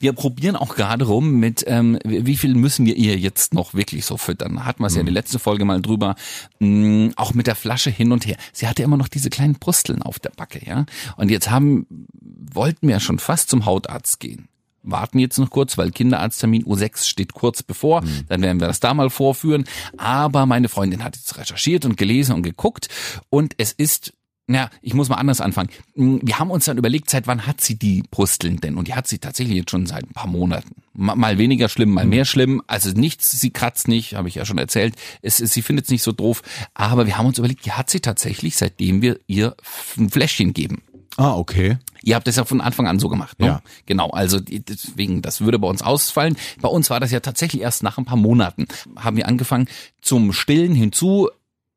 Wir 0.00 0.12
probieren 0.12 0.56
auch 0.56 0.74
gerade 0.74 1.06
rum 1.06 1.32
mit, 1.32 1.64
ähm, 1.66 1.98
wie 2.04 2.36
viel 2.36 2.54
müssen 2.54 2.86
wir 2.86 2.96
ihr 2.96 3.16
jetzt 3.18 3.54
noch 3.54 3.74
wirklich 3.74 4.04
so 4.04 4.16
füttern? 4.16 4.64
Hatten 4.64 4.82
wir 4.82 4.86
es 4.86 4.94
ja 4.94 5.00
in 5.00 5.06
der 5.06 5.14
letzten 5.14 5.38
Folge 5.38 5.64
mal 5.64 5.80
drüber. 5.82 6.16
Mm, 6.58 7.08
auch 7.16 7.34
mit 7.34 7.46
der 7.46 7.54
Flasche 7.54 7.90
hin 7.90 8.12
und 8.12 8.26
her. 8.26 8.36
Sie 8.52 8.66
hatte 8.66 8.82
immer 8.82 8.96
noch 8.96 9.08
diese 9.08 9.30
kleinen 9.30 9.54
Brusteln 9.54 10.02
auf 10.02 10.18
der 10.18 10.30
Backe, 10.30 10.60
ja. 10.64 10.86
Und 11.16 11.30
jetzt 11.30 11.50
haben, 11.50 11.86
wollten 12.12 12.88
wir 12.88 12.94
ja 12.94 13.00
schon 13.00 13.18
fast 13.18 13.50
zum 13.50 13.66
Hautarzt 13.66 14.20
gehen. 14.20 14.48
warten 14.82 15.18
jetzt 15.18 15.38
noch 15.38 15.50
kurz, 15.50 15.76
weil 15.78 15.90
Kinderarzttermin 15.90 16.64
U6 16.64 17.08
steht 17.08 17.32
kurz 17.34 17.62
bevor. 17.62 18.04
Dann 18.28 18.40
werden 18.42 18.60
wir 18.60 18.68
das 18.68 18.78
da 18.78 18.94
mal 18.94 19.10
vorführen. 19.10 19.64
Aber 19.96 20.46
meine 20.46 20.68
Freundin 20.68 21.02
hat 21.02 21.16
jetzt 21.16 21.36
recherchiert 21.36 21.84
und 21.84 21.96
gelesen 21.96 22.34
und 22.34 22.42
geguckt 22.42 22.88
und 23.28 23.54
es 23.58 23.72
ist 23.72 24.12
ja, 24.48 24.70
ich 24.80 24.94
muss 24.94 25.08
mal 25.08 25.16
anders 25.16 25.40
anfangen. 25.40 25.70
Wir 25.94 26.38
haben 26.38 26.50
uns 26.50 26.66
dann 26.66 26.78
überlegt, 26.78 27.10
seit 27.10 27.26
wann 27.26 27.46
hat 27.46 27.60
sie 27.60 27.76
die 27.76 28.04
Brusteln 28.10 28.58
denn? 28.58 28.76
Und 28.76 28.86
die 28.86 28.94
hat 28.94 29.08
sie 29.08 29.18
tatsächlich 29.18 29.56
jetzt 29.56 29.70
schon 29.70 29.86
seit 29.86 30.04
ein 30.04 30.12
paar 30.12 30.28
Monaten. 30.28 30.76
Mal 30.92 31.36
weniger 31.38 31.68
schlimm, 31.68 31.90
mal 31.90 32.06
mehr 32.06 32.24
schlimm. 32.24 32.62
Also 32.68 32.90
nichts, 32.90 33.32
sie 33.32 33.50
kratzt 33.50 33.88
nicht, 33.88 34.14
habe 34.14 34.28
ich 34.28 34.36
ja 34.36 34.44
schon 34.44 34.58
erzählt. 34.58 34.94
Es, 35.20 35.38
sie 35.38 35.62
findet 35.62 35.86
es 35.86 35.90
nicht 35.90 36.02
so 36.02 36.12
doof. 36.12 36.42
Aber 36.74 37.06
wir 37.06 37.18
haben 37.18 37.26
uns 37.26 37.38
überlegt, 37.38 37.66
die 37.66 37.72
hat 37.72 37.90
sie 37.90 38.00
tatsächlich, 38.00 38.56
seitdem 38.56 39.02
wir 39.02 39.18
ihr 39.26 39.56
ein 39.98 40.10
Fläschchen 40.10 40.54
geben. 40.54 40.82
Ah, 41.16 41.34
okay. 41.34 41.78
Ihr 42.02 42.14
habt 42.14 42.26
das 42.26 42.36
ja 42.36 42.44
von 42.44 42.60
Anfang 42.60 42.86
an 42.86 42.98
so 42.98 43.08
gemacht, 43.08 43.40
ne? 43.40 43.46
Ja. 43.46 43.62
Genau, 43.86 44.10
also 44.10 44.38
deswegen, 44.38 45.22
das 45.22 45.40
würde 45.40 45.58
bei 45.58 45.66
uns 45.66 45.82
ausfallen. 45.82 46.36
Bei 46.60 46.68
uns 46.68 46.90
war 46.90 47.00
das 47.00 47.10
ja 47.10 47.20
tatsächlich 47.20 47.62
erst 47.62 47.82
nach 47.82 47.98
ein 47.98 48.04
paar 48.04 48.18
Monaten. 48.18 48.66
Haben 48.96 49.16
wir 49.16 49.26
angefangen, 49.26 49.66
zum 50.02 50.32
Stillen 50.32 50.74
hinzu 50.74 51.30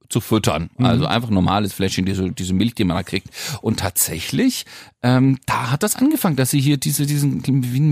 zu 0.09 0.21
füttern. 0.21 0.69
Also 0.79 1.05
einfach 1.05 1.29
normales 1.29 1.71
Fläschchen, 1.73 2.05
diese, 2.05 2.31
diese 2.31 2.53
Milch, 2.53 2.75
die 2.75 2.83
man 2.83 2.97
da 2.97 3.03
kriegt. 3.03 3.29
Und 3.61 3.79
tatsächlich, 3.79 4.65
ähm, 5.03 5.37
da 5.45 5.71
hat 5.71 5.83
das 5.83 5.95
angefangen, 5.95 6.35
dass 6.35 6.49
sie 6.49 6.59
hier 6.59 6.77
diese, 6.77 7.05
diesen 7.05 7.41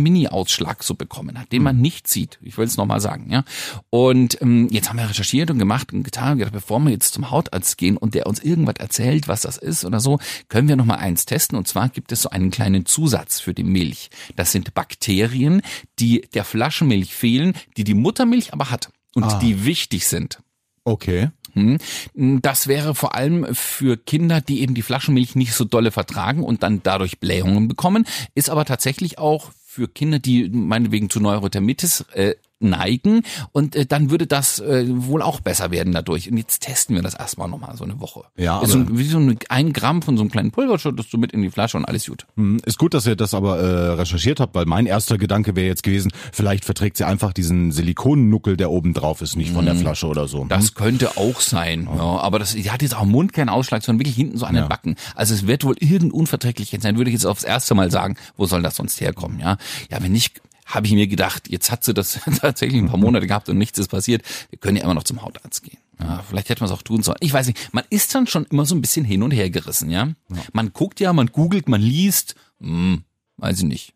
Mini-Ausschlag 0.04 0.84
so 0.84 0.96
bekommen 0.96 1.40
hat, 1.40 1.52
den 1.52 1.64
man 1.64 1.80
nicht 1.80 2.08
sieht. 2.08 2.40
Ich 2.42 2.58
will 2.58 2.66
es 2.66 2.76
nochmal 2.76 3.00
sagen, 3.00 3.32
ja. 3.32 3.44
Und 3.90 4.42
ähm, 4.42 4.68
jetzt 4.72 4.90
haben 4.90 4.98
wir 4.98 5.08
recherchiert 5.08 5.52
und 5.52 5.60
gemacht 5.60 5.94
und 5.94 6.04
getan 6.04 6.34
und 6.34 6.38
gedacht, 6.40 6.54
bevor 6.54 6.80
wir 6.80 6.92
jetzt 6.92 7.14
zum 7.14 7.30
Hautarzt 7.30 7.78
gehen 7.78 7.98
und 7.98 8.16
der 8.16 8.26
uns 8.26 8.40
irgendwas 8.40 8.76
erzählt, 8.80 9.28
was 9.28 9.42
das 9.42 9.58
ist 9.58 9.86
oder 9.86 10.00
so, 10.00 10.20
können 10.50 10.68
wir 10.68 10.76
noch 10.76 10.86
mal 10.86 10.96
eins 10.96 11.26
testen. 11.26 11.58
Und 11.58 11.68
zwar 11.68 11.90
gibt 11.90 12.12
es 12.12 12.24
so 12.24 12.30
einen 12.30 12.50
kleinen 12.50 12.86
Zusatz 12.86 13.40
für 13.40 13.54
die 13.54 13.64
Milch. 13.64 14.10
Das 14.36 14.52
sind 14.52 14.74
Bakterien, 14.74 15.62
die 16.00 16.22
der 16.34 16.44
Flaschenmilch 16.44 17.14
fehlen, 17.14 17.54
die 17.78 17.84
die 17.84 17.94
Muttermilch 17.94 18.54
aber 18.54 18.72
hat 18.72 18.90
und 19.14 19.42
die 19.42 19.66
wichtig 19.66 20.08
sind. 20.08 20.40
Okay. 20.88 21.32
Hm. 21.52 21.80
Das 22.16 22.68
wäre 22.68 22.96
vor 22.96 23.14
allem 23.14 23.54
für 23.54 23.98
Kinder, 23.98 24.40
die 24.40 24.62
eben 24.62 24.74
die 24.74 24.82
Flaschenmilch 24.82 25.36
nicht 25.36 25.52
so 25.52 25.66
dolle 25.66 25.92
vertragen 25.92 26.44
und 26.44 26.64
dann 26.64 26.82
dadurch 26.82 27.20
Blähungen 27.20 27.68
bekommen, 27.68 28.06
ist 28.36 28.50
aber 28.50 28.64
tatsächlich 28.64 29.20
auch 29.20 29.52
für 29.66 29.90
Kinder, 29.90 30.20
die 30.20 30.48
meinetwegen 30.50 31.10
zu 31.10 31.20
Neurothermitis 31.20 32.06
äh, 32.14 32.36
neigen 32.60 33.22
und 33.52 33.76
äh, 33.76 33.86
dann 33.86 34.10
würde 34.10 34.26
das 34.28 34.60
äh, 34.60 34.86
wohl 34.88 35.22
auch 35.22 35.40
besser 35.40 35.72
werden 35.72 35.94
dadurch. 35.94 36.30
Und 36.32 36.38
jetzt 36.38 36.62
testen 36.64 36.96
wir 36.96 37.04
das 37.04 37.14
erstmal 37.14 37.48
nochmal 37.48 37.76
so 37.78 37.84
eine 37.84 38.00
Woche. 38.00 38.24
Ja, 38.36 38.62
Ist 38.62 38.72
so, 38.72 38.80
ein- 38.80 38.98
wie 38.98 39.04
so 39.06 39.20
ein, 39.20 39.38
ein 39.50 39.74
Gramm 39.74 40.02
von 40.02 40.18
so 40.18 40.24
einem 40.24 40.32
kleinen 40.32 40.52
Pulver 40.52 40.80
schüttest 40.80 41.14
du 41.14 41.18
mit 41.18 41.32
in 41.34 41.42
die 41.42 41.50
Flasche 41.52 41.78
und 41.78 41.86
alles 41.86 42.08
gut. 42.08 42.26
Hm, 42.36 42.60
Ist 42.66 42.78
gut, 42.80 42.94
dass 42.94 43.06
ihr 43.06 43.16
das 43.16 43.34
aber 43.34 43.60
äh, 43.60 43.90
recherchiert 43.94 44.40
habt, 44.40 44.56
weil 44.56 44.66
mein 44.66 44.86
erster 44.88 45.18
Gedanke 45.18 45.56
wäre 45.56 45.68
jetzt 45.68 45.84
gewesen, 45.84 46.12
vielleicht 46.32 46.66
verträgt 46.66 46.98
sie 46.98 47.06
einfach 47.06 47.32
diesen 47.34 47.72
Silikonnuckel, 47.72 48.58
der 48.58 48.72
oben 48.72 48.94
drauf 48.94 49.22
ist, 49.22 49.36
nicht 49.36 49.52
von 49.52 49.66
der 49.66 49.76
Flasche 49.76 50.08
oder 50.08 50.28
so. 50.28 50.46
Das 50.46 50.74
könnte 50.74 51.18
auch 51.18 51.42
sein, 51.42 51.88
ja, 51.96 52.02
aber 52.02 52.40
das, 52.40 52.54
die 52.54 52.72
hat 52.72 52.82
jetzt 52.82 52.96
auch 52.96 53.04
im 53.04 53.12
Mund 53.12 53.34
keinen 53.34 53.50
Ausschlag, 53.50 53.84
sondern 53.84 54.00
wirklich 54.00 54.16
hinten 54.16 54.38
so 54.38 54.46
an 54.46 54.56
den 54.56 54.68
Backen. 54.68 54.96
Also 55.16 55.34
es 55.34 55.46
wird 55.48 55.64
wohl 55.64 55.76
irgendeine 55.80 56.14
Unverträglichkeit 56.14 56.82
sein, 56.82 56.98
würde 56.98 57.10
ich 57.10 57.14
jetzt 57.16 57.26
aufs 57.26 57.44
erste 57.44 57.76
Mal 57.76 57.92
sagen, 57.92 58.16
wo 58.36 58.46
soll 58.46 58.62
das 58.64 58.76
sonst 58.76 59.00
herkommen, 59.02 59.40
ja? 59.40 59.58
Ja, 59.92 60.02
wenn 60.02 60.12
nicht, 60.12 60.42
habe 60.68 60.86
ich 60.86 60.94
mir 60.94 61.08
gedacht, 61.08 61.50
jetzt 61.50 61.72
hat 61.72 61.84
sie 61.84 61.94
das 61.94 62.20
tatsächlich 62.42 62.82
ein 62.82 62.90
paar 62.90 63.00
Monate 63.00 63.26
gehabt 63.26 63.50
und 63.50 63.58
nichts 63.58 63.80
ist 63.80 63.88
passiert. 63.88 64.22
Wir 64.50 64.60
können 64.60 64.78
ja 64.78 64.84
immer 64.84 64.94
noch 64.94 65.04
zum 65.04 65.22
Hautarzt 65.22 65.64
gehen. 65.64 65.80
Ja, 66.00 66.24
vielleicht 66.28 66.50
hätte 66.50 66.62
man 66.62 66.72
es 66.72 66.78
auch 66.78 66.84
tun 66.84 67.02
sollen. 67.02 67.18
Ich 67.22 67.34
weiß 67.34 67.48
nicht, 67.48 67.74
man 67.74 67.84
ist 67.90 68.14
dann 68.14 68.28
schon 68.28 68.46
immer 68.46 68.66
so 68.66 68.76
ein 68.76 68.82
bisschen 68.82 69.06
hin 69.06 69.24
und 69.24 69.32
her 69.32 69.50
gerissen, 69.50 69.90
ja? 69.90 70.10
Man 70.54 70.72
guckt 70.72 71.00
ja, 71.00 71.12
man 71.12 71.28
googelt, 71.28 71.68
man 71.68 71.82
liest, 71.82 72.36
hm, 72.60 73.04
weiß 73.38 73.60
ich 73.60 73.66
nicht. 73.66 73.94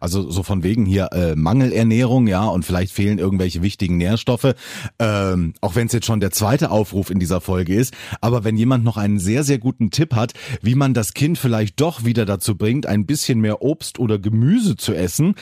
Also 0.00 0.30
so 0.30 0.42
von 0.42 0.62
wegen 0.62 0.86
hier 0.86 1.12
äh, 1.12 1.36
Mangelernährung, 1.36 2.26
ja, 2.26 2.44
und 2.44 2.64
vielleicht 2.64 2.92
fehlen 2.92 3.18
irgendwelche 3.18 3.62
wichtigen 3.62 3.96
Nährstoffe. 3.96 4.54
Ähm, 4.98 5.54
auch 5.60 5.74
wenn 5.74 5.86
es 5.86 5.92
jetzt 5.92 6.06
schon 6.06 6.20
der 6.20 6.30
zweite 6.30 6.70
Aufruf 6.70 7.10
in 7.10 7.18
dieser 7.18 7.40
Folge 7.40 7.74
ist. 7.74 7.94
Aber 8.20 8.44
wenn 8.44 8.56
jemand 8.56 8.84
noch 8.84 8.96
einen 8.96 9.18
sehr, 9.18 9.44
sehr 9.44 9.58
guten 9.58 9.90
Tipp 9.90 10.14
hat, 10.14 10.32
wie 10.62 10.74
man 10.74 10.94
das 10.94 11.14
Kind 11.14 11.38
vielleicht 11.38 11.80
doch 11.80 12.04
wieder 12.04 12.24
dazu 12.24 12.56
bringt, 12.56 12.86
ein 12.86 13.06
bisschen 13.06 13.40
mehr 13.40 13.62
Obst 13.62 13.98
oder 13.98 14.18
Gemüse 14.18 14.76
zu 14.76 14.94
essen, 14.94 15.34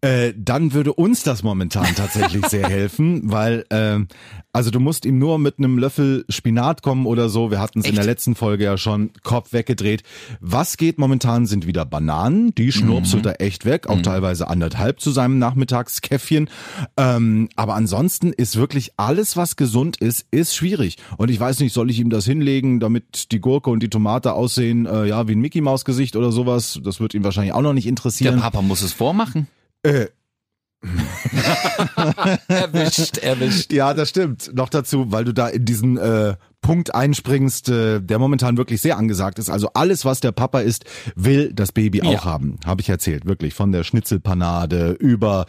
äh, 0.00 0.32
dann 0.36 0.72
würde 0.72 0.92
uns 0.92 1.22
das 1.22 1.42
momentan 1.42 1.94
tatsächlich 1.94 2.46
sehr 2.48 2.68
helfen, 2.68 3.30
weil 3.30 3.64
ähm, 3.70 4.08
also 4.56 4.70
du 4.70 4.80
musst 4.80 5.04
ihm 5.04 5.18
nur 5.18 5.38
mit 5.38 5.58
einem 5.58 5.78
Löffel 5.78 6.24
Spinat 6.30 6.82
kommen 6.82 7.04
oder 7.04 7.28
so. 7.28 7.50
Wir 7.50 7.60
hatten 7.60 7.80
es 7.80 7.86
in 7.86 7.94
der 7.94 8.04
letzten 8.04 8.34
Folge 8.34 8.64
ja 8.64 8.78
schon 8.78 9.10
Kopf 9.22 9.52
weggedreht. 9.52 10.02
Was 10.40 10.78
geht 10.78 10.98
momentan 10.98 11.44
sind 11.44 11.66
wieder 11.66 11.84
Bananen, 11.84 12.54
die 12.54 12.72
schnurpselt 12.72 13.26
er 13.40 13.46
echt 13.46 13.64
weg, 13.64 13.88
auch 13.88 14.02
teilweise 14.02 14.48
anderthalb 14.48 15.00
zu 15.00 15.10
seinem 15.10 15.38
Nachmittagskäffchen. 15.38 16.50
Ähm, 16.96 17.48
aber 17.56 17.74
ansonsten 17.74 18.32
ist 18.32 18.56
wirklich 18.56 18.92
alles, 18.96 19.36
was 19.36 19.56
gesund 19.56 19.96
ist, 19.98 20.26
ist 20.30 20.54
schwierig. 20.54 20.96
Und 21.16 21.30
ich 21.30 21.38
weiß 21.38 21.60
nicht, 21.60 21.72
soll 21.72 21.90
ich 21.90 21.98
ihm 21.98 22.10
das 22.10 22.24
hinlegen, 22.24 22.80
damit 22.80 23.32
die 23.32 23.40
Gurke 23.40 23.70
und 23.70 23.82
die 23.82 23.90
Tomate 23.90 24.32
aussehen, 24.32 24.86
äh, 24.86 25.06
ja, 25.06 25.28
wie 25.28 25.32
ein 25.32 25.40
Mickey 25.40 25.60
Maus 25.60 25.84
Gesicht 25.84 26.16
oder 26.16 26.32
sowas? 26.32 26.80
Das 26.82 27.00
wird 27.00 27.14
ihm 27.14 27.24
wahrscheinlich 27.24 27.52
auch 27.52 27.62
noch 27.62 27.72
nicht 27.72 27.84
Der 27.84 27.90
interessieren. 27.90 28.40
Papa 28.40 28.62
muss 28.62 28.82
es 28.82 28.92
vormachen. 28.92 29.46
Äh, 29.82 30.06
erwischt, 32.48 33.18
erwischt. 33.18 33.72
Ja, 33.72 33.94
das 33.94 34.10
stimmt. 34.10 34.54
Noch 34.54 34.68
dazu, 34.68 35.10
weil 35.10 35.24
du 35.24 35.32
da 35.32 35.48
in 35.48 35.64
diesen 35.64 35.96
äh, 35.96 36.36
Punkt 36.66 36.94
einspringst, 36.96 37.68
äh, 37.68 38.00
der 38.00 38.18
momentan 38.18 38.56
wirklich 38.56 38.80
sehr 38.80 38.96
angesagt 38.98 39.38
ist. 39.38 39.48
Also 39.50 39.70
alles, 39.74 40.04
was 40.04 40.18
der 40.18 40.32
Papa 40.32 40.60
isst, 40.60 40.84
will 41.14 41.52
das 41.54 41.70
Baby 41.70 42.02
auch 42.02 42.12
Ja. 42.12 42.24
haben. 42.24 42.58
Habe 42.66 42.80
ich 42.80 42.88
erzählt, 42.88 43.24
wirklich. 43.24 43.54
Von 43.54 43.70
der 43.70 43.84
Schnitzelpanade 43.84 44.90
über 44.98 45.46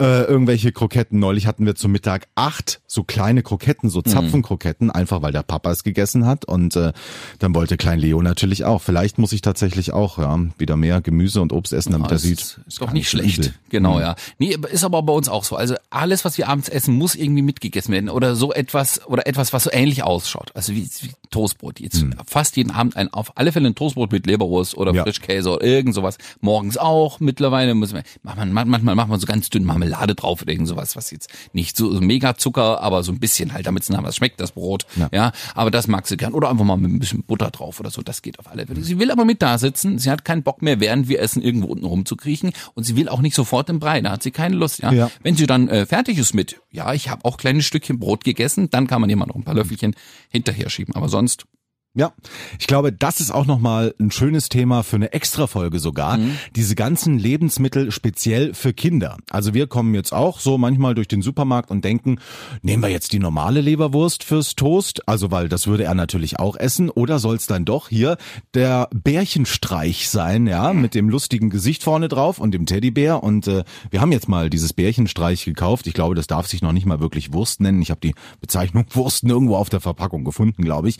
äh, 0.00 0.22
irgendwelche 0.24 0.72
Kroketten. 0.72 1.20
Neulich 1.20 1.46
hatten 1.46 1.66
wir 1.66 1.76
zum 1.76 1.92
Mittag 1.92 2.26
acht 2.34 2.80
so 2.88 3.04
kleine 3.04 3.42
Kroketten, 3.44 3.88
Mhm. 3.88 3.92
so 3.92 4.02
Zapfenkroketten, 4.02 4.90
einfach 4.90 5.22
weil 5.22 5.30
der 5.32 5.42
Papa 5.44 5.70
es 5.70 5.84
gegessen 5.84 6.26
hat. 6.26 6.44
Und 6.46 6.74
äh, 6.76 6.92
dann 7.38 7.54
wollte 7.54 7.76
Klein 7.76 7.98
Leo 8.00 8.20
natürlich 8.22 8.64
auch. 8.64 8.82
Vielleicht 8.82 9.18
muss 9.18 9.32
ich 9.32 9.42
tatsächlich 9.42 9.92
auch 9.92 10.18
ja, 10.18 10.36
wieder 10.58 10.76
mehr 10.76 11.00
Gemüse 11.00 11.40
und 11.40 11.52
Obst 11.52 11.72
essen, 11.72 11.92
damit 11.92 12.08
er 12.08 12.14
das 12.14 12.22
sieht. 12.22 12.40
Ist, 12.40 12.60
ist 12.66 12.80
doch 12.82 12.92
nicht 12.92 13.08
schlecht. 13.08 13.38
übel. 13.38 13.54
Genau, 13.68 14.00
ja. 14.00 14.16
Nee, 14.38 14.56
ist 14.72 14.82
aber 14.84 15.02
bei 15.02 15.12
uns 15.12 15.28
auch 15.28 15.44
so. 15.44 15.54
Also 15.56 15.76
alles, 15.90 16.24
was 16.24 16.38
wir 16.38 16.48
abends 16.48 16.68
essen, 16.68 16.94
muss 16.94 17.14
irgendwie 17.14 17.42
mitgegessen 17.42 17.92
werden 17.94 18.08
oder 18.10 18.34
so 18.34 18.52
etwas 18.52 19.06
oder 19.06 19.26
etwas, 19.28 19.52
was 19.52 19.64
so 19.64 19.70
ähnlich 19.72 20.02
ausschaut. 20.02 20.50
Also 20.56 20.72
wie, 20.72 20.88
wie 21.02 21.10
Toastbrot. 21.30 21.80
Jetzt 21.80 22.04
fast 22.26 22.56
jeden 22.56 22.70
Abend 22.70 22.96
ein 22.96 23.12
auf 23.12 23.36
alle 23.36 23.52
Fälle 23.52 23.68
ein 23.68 23.74
Toastbrot 23.74 24.10
mit 24.10 24.26
Leberwurst 24.26 24.76
oder 24.76 24.94
Ja. 24.94 25.02
Frischkäse 25.02 25.50
oder 25.50 25.62
irgend 25.64 25.94
sowas. 25.94 26.16
Morgens 26.40 26.78
auch 26.78 27.20
mittlerweile 27.20 27.74
muss 27.74 27.92
man, 27.92 28.02
macht 28.22 28.38
man 28.38 28.52
manchmal 28.52 28.94
macht 28.94 29.08
man 29.08 29.20
so 29.20 29.26
ganz 29.26 29.50
dünn 29.50 29.64
Marmelade 29.64 30.14
drauf 30.14 30.40
oder 30.42 30.52
irgend 30.52 30.68
sowas, 30.68 30.96
was 30.96 31.10
jetzt 31.10 31.30
nicht 31.52 31.76
so, 31.76 31.92
so 31.92 32.00
mega 32.00 32.36
Zucker, 32.36 32.80
aber 32.80 33.02
so 33.02 33.12
ein 33.12 33.20
bisschen 33.20 33.52
halt, 33.52 33.66
damit 33.66 33.82
es 33.82 33.90
nach 33.90 34.02
was 34.02 34.16
schmeckt, 34.16 34.40
das 34.40 34.52
Brot. 34.52 34.86
Ja. 34.96 35.08
Ja. 35.12 35.32
aber 35.54 35.70
das 35.70 35.86
mag 35.88 36.06
sie 36.06 36.16
gern. 36.16 36.32
Oder 36.32 36.48
einfach 36.50 36.64
mal 36.64 36.76
mit 36.76 36.90
ein 36.90 36.98
bisschen 36.98 37.22
Butter 37.22 37.50
drauf 37.50 37.78
oder 37.78 37.90
so. 37.90 38.00
Das 38.02 38.22
geht 38.22 38.38
auf 38.38 38.50
alle 38.50 38.66
Fälle. 38.66 38.82
Sie 38.82 38.98
will 38.98 39.10
aber 39.10 39.24
mit 39.26 39.42
da 39.42 39.58
sitzen. 39.58 39.98
Sie 39.98 40.10
hat 40.10 40.24
keinen 40.24 40.42
Bock 40.42 40.62
mehr, 40.62 40.80
während 40.80 41.08
wir 41.08 41.20
essen, 41.20 41.42
irgendwo 41.42 41.66
unten 41.68 41.84
rumzukriechen. 41.84 42.52
Und 42.74 42.84
sie 42.84 42.96
will 42.96 43.08
auch 43.10 43.20
nicht 43.20 43.34
sofort 43.34 43.68
im 43.68 43.78
Brei. 43.78 44.00
Da 44.00 44.12
hat 44.12 44.22
sie 44.22 44.30
keine 44.30 44.56
Lust. 44.56 44.80
Ja. 44.82 44.90
Ja. 44.92 45.10
Wenn 45.22 45.36
sie 45.36 45.46
dann 45.46 45.68
äh, 45.68 45.84
fertig 45.84 46.16
ist 46.18 46.34
mit, 46.34 46.60
ja, 46.76 46.92
ich 46.92 47.08
habe 47.08 47.24
auch 47.24 47.38
kleine 47.38 47.62
Stückchen 47.62 47.98
Brot 47.98 48.22
gegessen, 48.22 48.70
dann 48.70 48.86
kann 48.86 49.00
man 49.00 49.10
immer 49.10 49.26
noch 49.26 49.34
ein 49.34 49.42
paar 49.42 49.54
Löffelchen 49.54 49.96
hinterher 50.28 50.68
schieben. 50.68 50.94
Aber 50.94 51.08
sonst, 51.08 51.46
Ja, 51.96 52.12
ich 52.58 52.66
glaube, 52.66 52.92
das 52.92 53.20
ist 53.20 53.30
auch 53.30 53.46
nochmal 53.46 53.94
ein 53.98 54.10
schönes 54.10 54.50
Thema 54.50 54.82
für 54.82 54.96
eine 54.96 55.14
Extra-Folge 55.14 55.78
sogar. 55.78 56.18
Diese 56.54 56.74
ganzen 56.74 57.18
Lebensmittel 57.18 57.90
speziell 57.90 58.52
für 58.52 58.74
Kinder. 58.74 59.16
Also 59.30 59.54
wir 59.54 59.66
kommen 59.66 59.94
jetzt 59.94 60.12
auch 60.12 60.38
so 60.38 60.58
manchmal 60.58 60.94
durch 60.94 61.08
den 61.08 61.22
Supermarkt 61.22 61.70
und 61.70 61.86
denken, 61.86 62.18
nehmen 62.60 62.82
wir 62.82 62.90
jetzt 62.90 63.14
die 63.14 63.18
normale 63.18 63.62
Leberwurst 63.62 64.24
fürs 64.24 64.56
Toast? 64.56 65.08
Also 65.08 65.30
weil 65.30 65.48
das 65.48 65.66
würde 65.66 65.84
er 65.84 65.94
natürlich 65.94 66.38
auch 66.38 66.56
essen. 66.56 66.90
Oder 66.90 67.18
soll 67.18 67.36
es 67.36 67.46
dann 67.46 67.64
doch 67.64 67.88
hier 67.88 68.18
der 68.52 68.90
Bärchenstreich 68.92 70.10
sein, 70.10 70.46
ja, 70.46 70.74
mit 70.74 70.94
dem 70.94 71.08
lustigen 71.08 71.48
Gesicht 71.48 71.82
vorne 71.82 72.08
drauf 72.08 72.38
und 72.38 72.52
dem 72.52 72.66
Teddybär. 72.66 73.22
Und 73.22 73.48
äh, 73.48 73.64
wir 73.90 74.02
haben 74.02 74.12
jetzt 74.12 74.28
mal 74.28 74.50
dieses 74.50 74.74
Bärchenstreich 74.74 75.46
gekauft. 75.46 75.86
Ich 75.86 75.94
glaube, 75.94 76.14
das 76.14 76.26
darf 76.26 76.46
sich 76.46 76.60
noch 76.60 76.72
nicht 76.72 76.84
mal 76.84 77.00
wirklich 77.00 77.32
Wurst 77.32 77.62
nennen. 77.62 77.80
Ich 77.80 77.90
habe 77.90 78.00
die 78.02 78.14
Bezeichnung 78.42 78.84
Wurst 78.90 79.24
nirgendwo 79.24 79.56
auf 79.56 79.70
der 79.70 79.80
Verpackung 79.80 80.24
gefunden, 80.24 80.62
glaube 80.62 80.90
ich. 80.90 80.98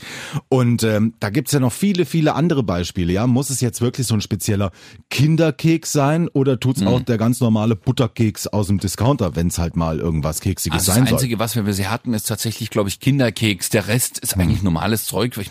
Und 0.49 0.86
ähm, 0.87 1.13
da 1.19 1.29
gibt's 1.29 1.51
ja 1.51 1.59
noch 1.59 1.71
viele, 1.73 2.05
viele 2.05 2.33
andere 2.35 2.63
Beispiele. 2.63 3.13
Ja, 3.13 3.27
muss 3.27 3.49
es 3.49 3.61
jetzt 3.61 3.81
wirklich 3.81 4.07
so 4.07 4.13
ein 4.15 4.21
spezieller 4.21 4.71
Kinderkeks 5.09 5.91
sein 5.91 6.27
oder 6.29 6.59
tut's 6.59 6.81
Mhm. 6.81 6.87
auch 6.87 7.01
der 7.01 7.17
ganz 7.17 7.39
normale 7.39 7.75
Butterkeks 7.75 8.47
aus 8.47 8.67
dem 8.67 8.77
Discounter, 8.79 9.35
wenn's 9.35 9.57
halt 9.57 9.75
mal 9.75 9.99
irgendwas 9.99 10.41
Keksiges 10.41 10.79
also 10.79 10.91
sein 10.91 11.01
das 11.03 11.09
soll? 11.09 11.17
Einzige, 11.17 11.39
was 11.39 11.55
wir 11.55 11.63
bisher 11.63 11.89
hatten, 11.89 12.13
ist 12.13 12.27
tatsächlich, 12.27 12.69
glaube 12.69 12.89
ich, 12.89 12.99
Kinderkeks. 12.99 13.69
Der 13.69 13.87
Rest 13.87 14.19
ist 14.19 14.37
eigentlich 14.37 14.61
normales 14.63 15.05
Zeug. 15.05 15.35
ich- 15.37 15.49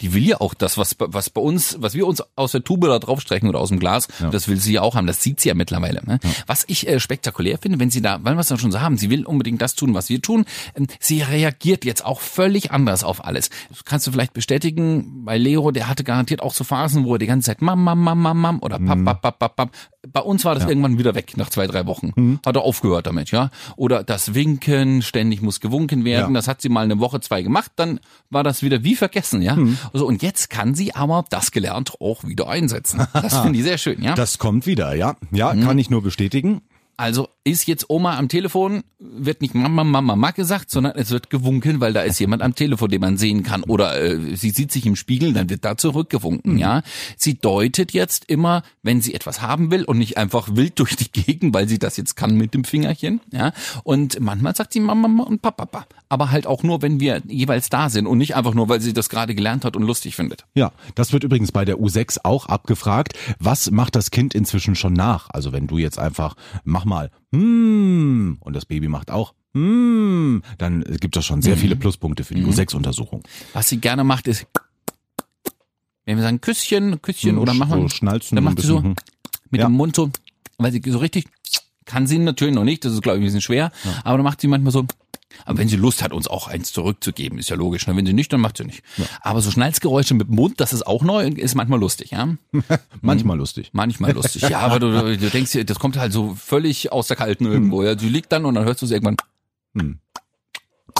Die 0.00 0.14
will 0.14 0.26
ja 0.26 0.40
auch 0.40 0.54
das, 0.54 0.78
was, 0.78 0.96
was 0.98 1.28
bei 1.28 1.40
uns, 1.40 1.76
was 1.80 1.94
wir 1.94 2.06
uns 2.06 2.22
aus 2.36 2.52
der 2.52 2.64
Tube 2.64 2.86
da 2.86 2.98
draufstrecken 2.98 3.48
oder 3.48 3.58
aus 3.60 3.68
dem 3.68 3.78
Glas, 3.78 4.08
das 4.32 4.48
will 4.48 4.56
sie 4.56 4.72
ja 4.72 4.80
auch 4.82 4.94
haben. 4.94 5.06
Das 5.06 5.22
sieht 5.22 5.40
sie 5.40 5.48
ja 5.48 5.54
mittlerweile. 5.54 6.02
Ne? 6.06 6.18
Was 6.46 6.64
ich 6.66 6.88
äh, 6.88 6.98
spektakulär 6.98 7.58
finde, 7.58 7.78
wenn 7.78 7.90
sie 7.90 8.00
da, 8.00 8.20
weil 8.24 8.34
wir 8.36 8.40
es 8.40 8.48
ja 8.48 8.56
schon 8.58 8.72
so 8.72 8.80
haben, 8.80 8.96
sie 8.96 9.10
will 9.10 9.26
unbedingt 9.26 9.60
das 9.60 9.74
tun, 9.74 9.92
was 9.92 10.08
wir 10.08 10.22
tun. 10.22 10.44
Ähm, 10.74 10.86
sie 10.98 11.20
reagiert 11.20 11.84
jetzt 11.84 12.04
auch 12.06 12.20
völlig 12.20 12.70
anders 12.70 13.04
auf 13.04 13.24
alles. 13.24 13.50
Das 13.68 13.84
kannst 13.84 14.06
du 14.06 14.12
vielleicht 14.12 14.32
bestätigen, 14.32 14.54
bei 14.72 15.38
Leo, 15.38 15.70
der 15.70 15.88
hatte 15.88 16.04
garantiert 16.04 16.42
auch 16.42 16.54
so 16.54 16.64
Phasen, 16.64 17.04
wo 17.04 17.14
er 17.14 17.18
die 17.18 17.26
ganze 17.26 17.46
Zeit 17.46 17.62
Mam, 17.62 17.82
Mam, 17.82 18.00
Mam, 18.00 18.20
Mam, 18.20 18.40
Mam 18.40 18.58
oder 18.60 18.78
Pap, 18.78 19.04
Pap, 19.04 19.22
Pap, 19.22 19.38
Pap, 19.38 19.56
Pap. 19.56 19.70
bei 20.12 20.20
uns 20.20 20.44
war 20.44 20.54
das 20.54 20.64
irgendwann 20.66 20.98
wieder 20.98 21.14
weg 21.14 21.36
nach 21.36 21.50
zwei, 21.50 21.66
drei 21.66 21.86
Wochen. 21.86 22.12
Mhm. 22.16 22.40
Hat 22.44 22.56
er 22.56 22.62
aufgehört 22.62 23.06
damit, 23.06 23.30
ja. 23.30 23.50
Oder 23.76 24.02
das 24.04 24.34
Winken, 24.34 25.02
ständig 25.02 25.42
muss 25.42 25.60
gewunken 25.60 26.04
werden. 26.04 26.34
Ja. 26.34 26.38
Das 26.40 26.48
hat 26.48 26.62
sie 26.62 26.68
mal 26.68 26.84
eine 26.84 26.98
Woche, 27.00 27.20
zwei 27.20 27.42
gemacht, 27.42 27.72
dann 27.76 28.00
war 28.30 28.42
das 28.44 28.62
wieder 28.62 28.84
wie 28.84 28.94
vergessen, 28.96 29.42
ja. 29.42 29.56
Mhm. 29.56 29.78
Also, 29.92 30.06
und 30.06 30.22
jetzt 30.22 30.50
kann 30.50 30.74
sie 30.74 30.94
aber 30.94 31.24
das 31.30 31.50
gelernt 31.50 31.92
auch 32.00 32.24
wieder 32.24 32.48
einsetzen. 32.48 33.06
Das 33.12 33.38
finde 33.38 33.58
ich 33.58 33.64
sehr 33.64 33.78
schön, 33.78 34.02
ja. 34.02 34.14
Das 34.14 34.38
kommt 34.38 34.66
wieder, 34.66 34.94
ja. 34.94 35.16
Ja, 35.32 35.52
Mhm. 35.54 35.64
kann 35.64 35.78
ich 35.78 35.90
nur 35.90 36.02
bestätigen. 36.02 36.62
Also 36.96 37.28
ist 37.44 37.68
jetzt 37.68 37.90
Oma 37.90 38.16
am 38.16 38.28
Telefon, 38.28 38.84
wird 38.98 39.42
nicht 39.42 39.54
Mama, 39.54 39.84
Mama, 39.84 40.00
Mama 40.00 40.30
gesagt, 40.30 40.70
sondern 40.70 40.96
es 40.96 41.10
wird 41.10 41.28
gewunken, 41.28 41.78
weil 41.78 41.92
da 41.92 42.00
ist 42.00 42.18
jemand 42.18 42.40
am 42.40 42.54
Telefon, 42.54 42.88
den 42.88 43.02
man 43.02 43.18
sehen 43.18 43.42
kann. 43.42 43.62
Oder 43.64 44.00
äh, 44.00 44.34
sie 44.34 44.48
sieht 44.48 44.72
sich 44.72 44.86
im 44.86 44.96
Spiegel, 44.96 45.34
dann 45.34 45.50
wird 45.50 45.62
da 45.62 45.76
zurückgewunken, 45.76 46.56
ja. 46.56 46.82
Sie 47.18 47.38
deutet 47.38 47.92
jetzt 47.92 48.24
immer, 48.30 48.62
wenn 48.82 49.02
sie 49.02 49.12
etwas 49.12 49.42
haben 49.42 49.70
will 49.70 49.84
und 49.84 49.98
nicht 49.98 50.16
einfach 50.16 50.48
wild 50.52 50.78
durch 50.78 50.96
die 50.96 51.12
Gegend, 51.12 51.54
weil 51.54 51.68
sie 51.68 51.78
das 51.78 51.98
jetzt 51.98 52.16
kann 52.16 52.34
mit 52.34 52.54
dem 52.54 52.64
Fingerchen, 52.64 53.20
ja. 53.30 53.52
Und 53.82 54.20
manchmal 54.20 54.56
sagt 54.56 54.72
sie 54.72 54.80
Mama, 54.80 55.06
Mama 55.06 55.24
und 55.24 55.42
Papa, 55.42 55.66
Papa. 55.66 55.86
Aber 56.08 56.30
halt 56.30 56.46
auch 56.46 56.62
nur, 56.62 56.80
wenn 56.80 56.98
wir 56.98 57.20
jeweils 57.26 57.68
da 57.68 57.90
sind 57.90 58.06
und 58.06 58.18
nicht 58.18 58.36
einfach 58.36 58.54
nur, 58.54 58.70
weil 58.70 58.80
sie 58.80 58.94
das 58.94 59.10
gerade 59.10 59.34
gelernt 59.34 59.66
hat 59.66 59.76
und 59.76 59.82
lustig 59.82 60.16
findet. 60.16 60.46
Ja, 60.54 60.72
das 60.94 61.12
wird 61.12 61.24
übrigens 61.24 61.52
bei 61.52 61.66
der 61.66 61.76
U6 61.76 62.20
auch 62.22 62.46
abgefragt. 62.46 63.14
Was 63.38 63.70
macht 63.70 63.96
das 63.96 64.10
Kind 64.10 64.34
inzwischen 64.34 64.76
schon 64.76 64.94
nach? 64.94 65.28
Also 65.30 65.52
wenn 65.52 65.66
du 65.66 65.76
jetzt 65.76 65.98
einfach, 65.98 66.36
mach 66.64 66.84
mal, 66.84 67.10
hm, 67.34 68.36
und 68.40 68.54
das 68.54 68.64
Baby 68.66 68.88
macht 68.88 69.10
auch, 69.10 69.34
hm, 69.54 70.42
dann 70.58 70.82
gibt 71.00 71.16
das 71.16 71.24
schon 71.24 71.42
sehr 71.42 71.56
viele 71.56 71.76
Pluspunkte 71.76 72.24
für 72.24 72.34
die 72.34 72.44
U6-Untersuchung. 72.44 73.22
Was 73.52 73.68
sie 73.68 73.78
gerne 73.78 74.04
macht, 74.04 74.26
ist, 74.26 74.46
wenn 76.04 76.16
wir 76.16 76.22
sagen 76.22 76.40
Küsschen, 76.40 77.00
Küsschen 77.02 77.38
oder 77.38 77.54
machen 77.54 77.82
so 77.82 77.88
schnalzen 77.88 78.36
dann 78.36 78.44
macht 78.44 78.60
sie 78.60 78.66
so 78.66 78.82
hm. 78.82 78.94
mit 79.50 79.60
Ja. 79.60 79.68
dem 79.68 79.72
Mund 79.74 79.94
so, 79.96 80.10
weil 80.58 80.72
sie 80.72 80.82
so 80.86 80.98
richtig 80.98 81.26
kann 81.84 82.06
sie 82.06 82.18
natürlich 82.18 82.54
noch 82.54 82.64
nicht, 82.64 82.84
das 82.84 82.92
ist 82.92 83.02
glaube 83.02 83.18
ich 83.18 83.22
ein 83.22 83.26
bisschen 83.26 83.42
schwer, 83.42 83.70
aber 84.04 84.16
dann 84.16 84.24
macht 84.24 84.40
sie 84.40 84.48
manchmal 84.48 84.72
so. 84.72 84.86
Aber 85.44 85.58
wenn 85.58 85.68
sie 85.68 85.76
Lust 85.76 86.02
hat, 86.02 86.12
uns 86.12 86.28
auch 86.28 86.48
eins 86.48 86.72
zurückzugeben, 86.72 87.38
ist 87.38 87.50
ja 87.50 87.56
logisch. 87.56 87.86
Ne? 87.86 87.96
Wenn 87.96 88.06
sie 88.06 88.12
nicht, 88.12 88.32
dann 88.32 88.40
macht 88.40 88.56
sie 88.56 88.64
nicht. 88.64 88.82
Aber 89.20 89.40
so 89.40 89.50
Schnalzgeräusche 89.50 90.14
mit 90.14 90.28
dem 90.28 90.36
Mund, 90.36 90.60
das 90.60 90.72
ist 90.72 90.86
auch 90.86 91.02
neu, 91.02 91.26
ist 91.26 91.54
manchmal 91.54 91.80
lustig, 91.80 92.10
ja. 92.12 92.28
Manchmal 93.00 93.36
lustig. 93.36 93.70
Manchmal 93.72 94.12
lustig. 94.12 94.42
Ja, 94.42 94.60
aber 94.60 94.80
du, 94.80 95.16
du, 95.16 95.30
denkst 95.30 95.52
dir, 95.52 95.64
das 95.64 95.78
kommt 95.78 95.96
halt 95.96 96.12
so 96.12 96.34
völlig 96.34 96.92
aus 96.92 97.08
der 97.08 97.16
Kalten 97.16 97.46
irgendwo. 97.46 97.82
Ja. 97.82 97.98
Sie 97.98 98.08
liegt 98.08 98.32
dann 98.32 98.44
und 98.44 98.54
dann 98.54 98.64
hörst 98.64 98.82
du 98.82 98.86
es 98.86 98.92
irgendwann. 98.92 99.16
Hm. 99.76 99.98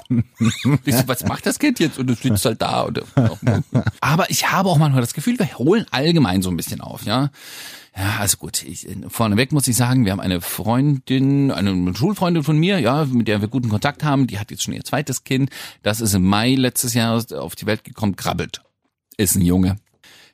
Denkst 0.09 0.33
du, 0.85 1.09
was 1.09 1.25
macht 1.25 1.47
das 1.47 1.59
Kind 1.59 1.81
jetzt? 1.81 1.99
Und 1.99 2.09
du 2.09 2.15
sitzt 2.15 2.45
halt 2.45 2.61
da. 2.61 2.83
Und, 2.83 3.03
aber 4.01 4.31
ich 4.31 4.51
habe 4.51 4.69
auch 4.69 4.79
manchmal 4.79 5.01
das 5.01 5.15
Gefühl, 5.15 5.39
wir 5.39 5.59
holen 5.59 5.87
allgemein 5.91 6.43
so 6.43 6.51
ein 6.51 6.57
bisschen 6.57 6.81
auf, 6.81 7.05
ja. 7.05 7.31
Ja, 7.97 8.17
also 8.19 8.39
gut, 8.39 8.65
ich, 8.65 8.89
vorneweg 9.07 9.53
muss 9.53 9.69
ich 9.69 9.77
sagen, 9.77 10.05
wir 10.05 10.11
haben 10.11 10.21
eine 10.21 10.41
Freundin, 10.41 11.53
eine 11.53 11.95
Schulfreundin 11.95 12.43
von 12.43 12.59
mir, 12.59 12.81
ja, 12.81 13.05
mit 13.05 13.29
der 13.29 13.41
wir 13.41 13.47
guten 13.47 13.69
Kontakt 13.69 14.03
haben, 14.03 14.27
die 14.27 14.41
hat 14.41 14.51
jetzt 14.51 14.65
schon 14.65 14.75
ihr 14.75 14.83
zweites 14.83 15.23
Kind. 15.23 15.51
Das 15.83 16.01
ist 16.01 16.15
im 16.15 16.25
Mai 16.25 16.57
letztes 16.57 16.95
Jahr 16.95 17.25
auf 17.39 17.55
die 17.55 17.67
Welt 17.67 17.85
gekommen, 17.85 18.17
krabbelt. 18.17 18.63
Ist 19.17 19.37
ein 19.37 19.43
Junge. 19.43 19.77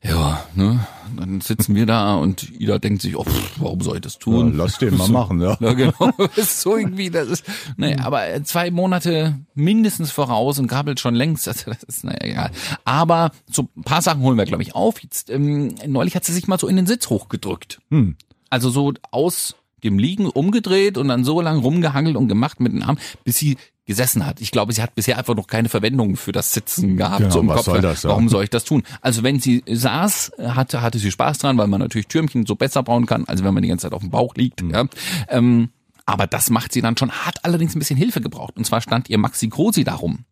Ja, 0.02 0.46
ne, 0.54 0.80
dann 1.14 1.42
sitzen 1.42 1.74
wir 1.74 1.84
da 1.84 2.14
und 2.14 2.50
Ida 2.58 2.78
denkt 2.78 3.02
sich, 3.02 3.16
oh, 3.16 3.24
pff, 3.24 3.60
warum 3.60 3.82
soll 3.82 3.96
ich 3.96 4.00
das 4.00 4.14
Ja, 4.14 4.20
tun? 4.20 4.56
lass 4.56 4.78
den 4.78 4.96
mal 4.96 5.06
So. 5.08 5.12
machen, 5.12 5.42
ja. 5.42 5.58
Ja, 5.60 5.74
genau. 5.74 6.10
Ist 6.36 6.62
so 6.62 6.74
irgendwie, 6.76 7.10
das 7.10 7.28
ist, 7.28 7.44
naja, 7.76 7.98
aber 8.04 8.42
zwei 8.44 8.70
Monate 8.70 9.38
mindestens 9.54 10.10
voraus 10.10 10.58
und 10.58 10.68
krabbelt 10.68 11.00
schon 11.00 11.14
längst. 11.14 11.46
Also 11.48 11.70
das 11.70 11.82
ist, 11.82 12.04
naja, 12.04 12.18
egal. 12.22 12.50
Aber 12.86 13.30
so 13.50 13.68
ein 13.76 13.82
paar 13.82 14.00
Sachen 14.00 14.22
holen 14.22 14.38
wir, 14.38 14.46
glaube 14.46 14.62
ich, 14.62 14.74
auf. 14.74 15.02
Jetzt, 15.02 15.28
ähm, 15.28 15.74
neulich 15.86 16.16
hat 16.16 16.24
sie 16.24 16.32
sich 16.32 16.48
mal 16.48 16.58
so 16.58 16.66
in 16.66 16.76
den 16.76 16.86
Sitz 16.86 17.10
hochgedrückt. 17.10 17.80
Hm. 17.90 18.16
Also 18.48 18.70
so 18.70 18.94
aus 19.10 19.54
dem 19.80 19.98
Liegen 19.98 20.26
umgedreht 20.26 20.98
und 20.98 21.08
dann 21.08 21.24
so 21.24 21.40
lang 21.40 21.58
rumgehangelt 21.58 22.16
und 22.16 22.28
gemacht 22.28 22.60
mit 22.60 22.72
den 22.72 22.82
Armen, 22.82 22.98
bis 23.24 23.38
sie 23.38 23.56
gesessen 23.86 24.24
hat. 24.24 24.40
Ich 24.40 24.52
glaube, 24.52 24.72
sie 24.72 24.82
hat 24.82 24.94
bisher 24.94 25.18
einfach 25.18 25.34
noch 25.34 25.48
keine 25.48 25.68
Verwendung 25.68 26.16
für 26.16 26.30
das 26.30 26.52
Sitzen 26.52 26.96
gehabt. 26.96 27.18
Genau, 27.18 27.30
so 27.30 27.40
im 27.40 27.48
Kopf. 27.48 27.64
soll 27.64 27.80
das, 27.80 28.04
ja? 28.04 28.10
Warum 28.10 28.28
soll 28.28 28.44
ich 28.44 28.50
das 28.50 28.64
tun? 28.64 28.84
Also 29.00 29.24
wenn 29.24 29.40
sie 29.40 29.64
saß, 29.68 30.32
hatte, 30.38 30.80
hatte 30.80 30.98
sie 30.98 31.10
Spaß 31.10 31.38
dran, 31.38 31.58
weil 31.58 31.66
man 31.66 31.80
natürlich 31.80 32.06
Türmchen 32.06 32.46
so 32.46 32.54
besser 32.54 32.84
bauen 32.84 33.06
kann, 33.06 33.24
als 33.24 33.42
wenn 33.42 33.52
man 33.52 33.64
die 33.64 33.68
ganze 33.68 33.86
Zeit 33.86 33.92
auf 33.92 34.02
dem 34.02 34.10
Bauch 34.10 34.36
liegt. 34.36 34.62
Mhm. 34.62 34.70
Ja. 34.70 34.84
Ähm, 35.28 35.70
aber 36.06 36.26
das 36.26 36.50
macht 36.50 36.72
sie 36.72 36.82
dann 36.82 36.96
schon, 36.96 37.10
hat 37.10 37.44
allerdings 37.44 37.74
ein 37.74 37.80
bisschen 37.80 37.96
Hilfe 37.96 38.20
gebraucht. 38.20 38.56
Und 38.56 38.64
zwar 38.64 38.80
stand 38.80 39.10
ihr 39.10 39.18
Maxi 39.18 39.48
Grosi 39.48 39.82
darum. 39.82 40.24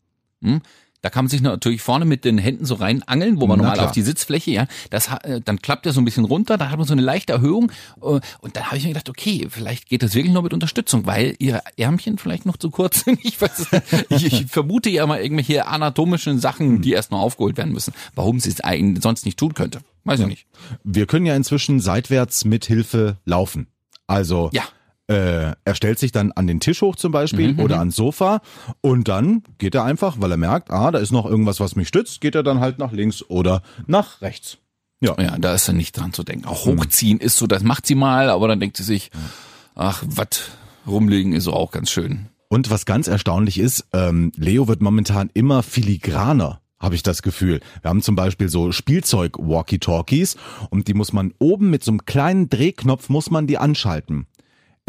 Hm? 0.43 0.61
Da 1.01 1.11
kann 1.11 1.27
man 1.27 1.31
sich 1.31 1.41
natürlich 1.41 1.81
vorne 1.81 2.05
mit 2.05 2.25
den 2.25 2.39
Händen 2.39 2.65
so 2.65 2.75
reinangeln, 2.75 3.41
wo 3.41 3.47
man 3.47 3.59
Na 3.59 3.63
normal 3.63 3.75
klar. 3.77 3.87
auf 3.87 3.93
die 3.93 4.03
Sitzfläche, 4.03 4.51
ja, 4.51 4.67
das 4.91 5.09
äh, 5.23 5.41
dann 5.45 5.61
klappt 5.61 5.87
er 5.87 5.93
so 5.93 6.01
ein 6.01 6.05
bisschen 6.05 6.25
runter, 6.25 6.59
da 6.59 6.71
hat 6.71 6.79
man 6.79 6.87
so 6.87 6.93
eine 6.93 7.03
leichte 7.03 7.33
Erhöhung 7.33 7.71
äh, 8.03 8.05
und 8.41 8.57
dann 8.57 8.65
habe 8.67 8.77
ich 8.79 8.83
mir 8.83 8.91
gedacht, 8.91 9.09
okay, 9.09 9.47
vielleicht 9.49 9.89
geht 9.89 10.03
das 10.03 10.15
wirklich 10.15 10.33
nur 10.33 10.43
mit 10.43 10.53
Unterstützung, 10.53 11.07
weil 11.07 11.37
ihre 11.39 11.63
Ärmchen 11.77 12.19
vielleicht 12.19 12.47
noch 12.47 12.57
zu 12.57 12.71
kurz 12.71 13.05
sind. 13.05 13.19
Ich 13.29 13.41
weiß. 13.41 13.67
Ich, 14.09 14.25
ich 14.27 14.47
vermute 14.47 14.89
ja 14.91 15.07
mal 15.07 15.21
irgendwelche 15.21 15.67
anatomischen 15.67 16.39
Sachen, 16.41 16.81
die 16.83 16.93
erst 16.93 17.11
noch 17.11 17.21
aufgeholt 17.21 17.57
werden 17.57 17.73
müssen. 17.73 17.93
Warum 18.15 18.41
sie 18.41 18.51
es 18.51 18.61
eigentlich 18.61 19.03
sonst 19.03 19.25
nicht 19.27 19.39
tun 19.39 19.55
könnte, 19.55 19.81
weiß 20.05 20.21
ich 20.21 20.27
nicht. 20.27 20.47
Wir 20.83 21.07
können 21.07 21.27
ja 21.27 21.37
inzwischen 21.37 21.81
seitwärts 21.81 22.45
mit 22.45 22.65
Hilfe 22.65 23.19
laufen. 23.25 23.69
Also 24.07 24.51
Ja. 24.53 24.63
Äh, 25.09 25.53
er 25.65 25.75
stellt 25.75 25.99
sich 25.99 26.13
dann 26.13 26.33
an 26.33 26.47
den 26.47 26.61
Tisch 26.61 26.83
hoch 26.83 26.97
zum 26.97 27.13
Beispiel 27.13 27.55
Mhm, 27.55 27.61
oder 27.61 27.79
ans 27.79 27.97
Sofa 27.97 28.41
und 28.81 29.09
dann 29.09 29.43
geht 29.59 29.75
er 29.75 29.85
einfach, 29.85 30.17
weil 30.21 30.31
er 30.31 30.37
merkt, 30.37 30.71
ah, 30.71 30.91
da 30.91 30.99
ist 30.99 31.13
noch 31.13 31.27
irgendwas, 31.27 31.61
was 31.61 31.77
mich 31.77 31.89
stützt, 31.89 32.21
geht 32.21 32.35
er 32.35 32.43
dann 32.43 32.61
halt 32.61 32.79
nach 32.79 32.93
links 32.93 33.23
oder 33.29 33.63
nach 33.87 34.21
rechts. 34.23 34.59
Ja. 35.01 35.15
Ja, 35.21 35.39
da 35.39 35.55
ist 35.55 35.67
ja 35.67 35.73
nicht 35.73 35.97
dran 35.97 36.13
zu 36.13 36.25
denken. 36.25 36.47
Auch 36.47 36.67
hochziehen 36.67 37.21
ist 37.21 37.37
so, 37.37 37.47
das 37.47 37.63
macht 37.63 37.87
sie 37.87 37.95
mal, 37.95 38.31
aber 38.31 38.49
dann 38.49 38.61
denkt 38.61 38.77
sie 38.77 38.83
sich, 38.83 39.11
ach, 39.75 40.03
was 40.07 40.27
rumlegen 40.87 41.33
ist 41.33 41.45
so 41.45 41.53
auch 41.53 41.71
ganz 41.71 41.91
schön. 41.91 42.27
Und 42.49 42.71
was 42.71 42.85
ganz 42.85 43.07
erstaunlich 43.09 43.59
ist, 43.59 43.87
ähm, 43.93 44.33
Leo 44.37 44.69
wird 44.69 44.81
momentan 44.83 45.31
immer 45.35 45.63
filigraner, 45.63 46.61
habe 46.81 46.95
ich 46.95 47.03
das 47.03 47.23
Gefühl. 47.23 47.61
Wir 47.83 47.91
haben 47.91 48.03
zum 48.03 48.17
Beispiel 48.17 48.49
so 48.49 48.73
Spielzeug-Walkie-Talkies 48.73 50.37
und 50.71 50.89
die 50.89 50.95
muss 50.95 51.13
man 51.13 51.33
oben 51.39 51.71
mit 51.71 51.85
so 51.85 51.91
einem 51.93 52.05
kleinen 52.05 52.49
Drehknopf 52.49 53.09
muss 53.09 53.31
man 53.31 53.47
die 53.47 53.59
anschalten. 53.59 54.27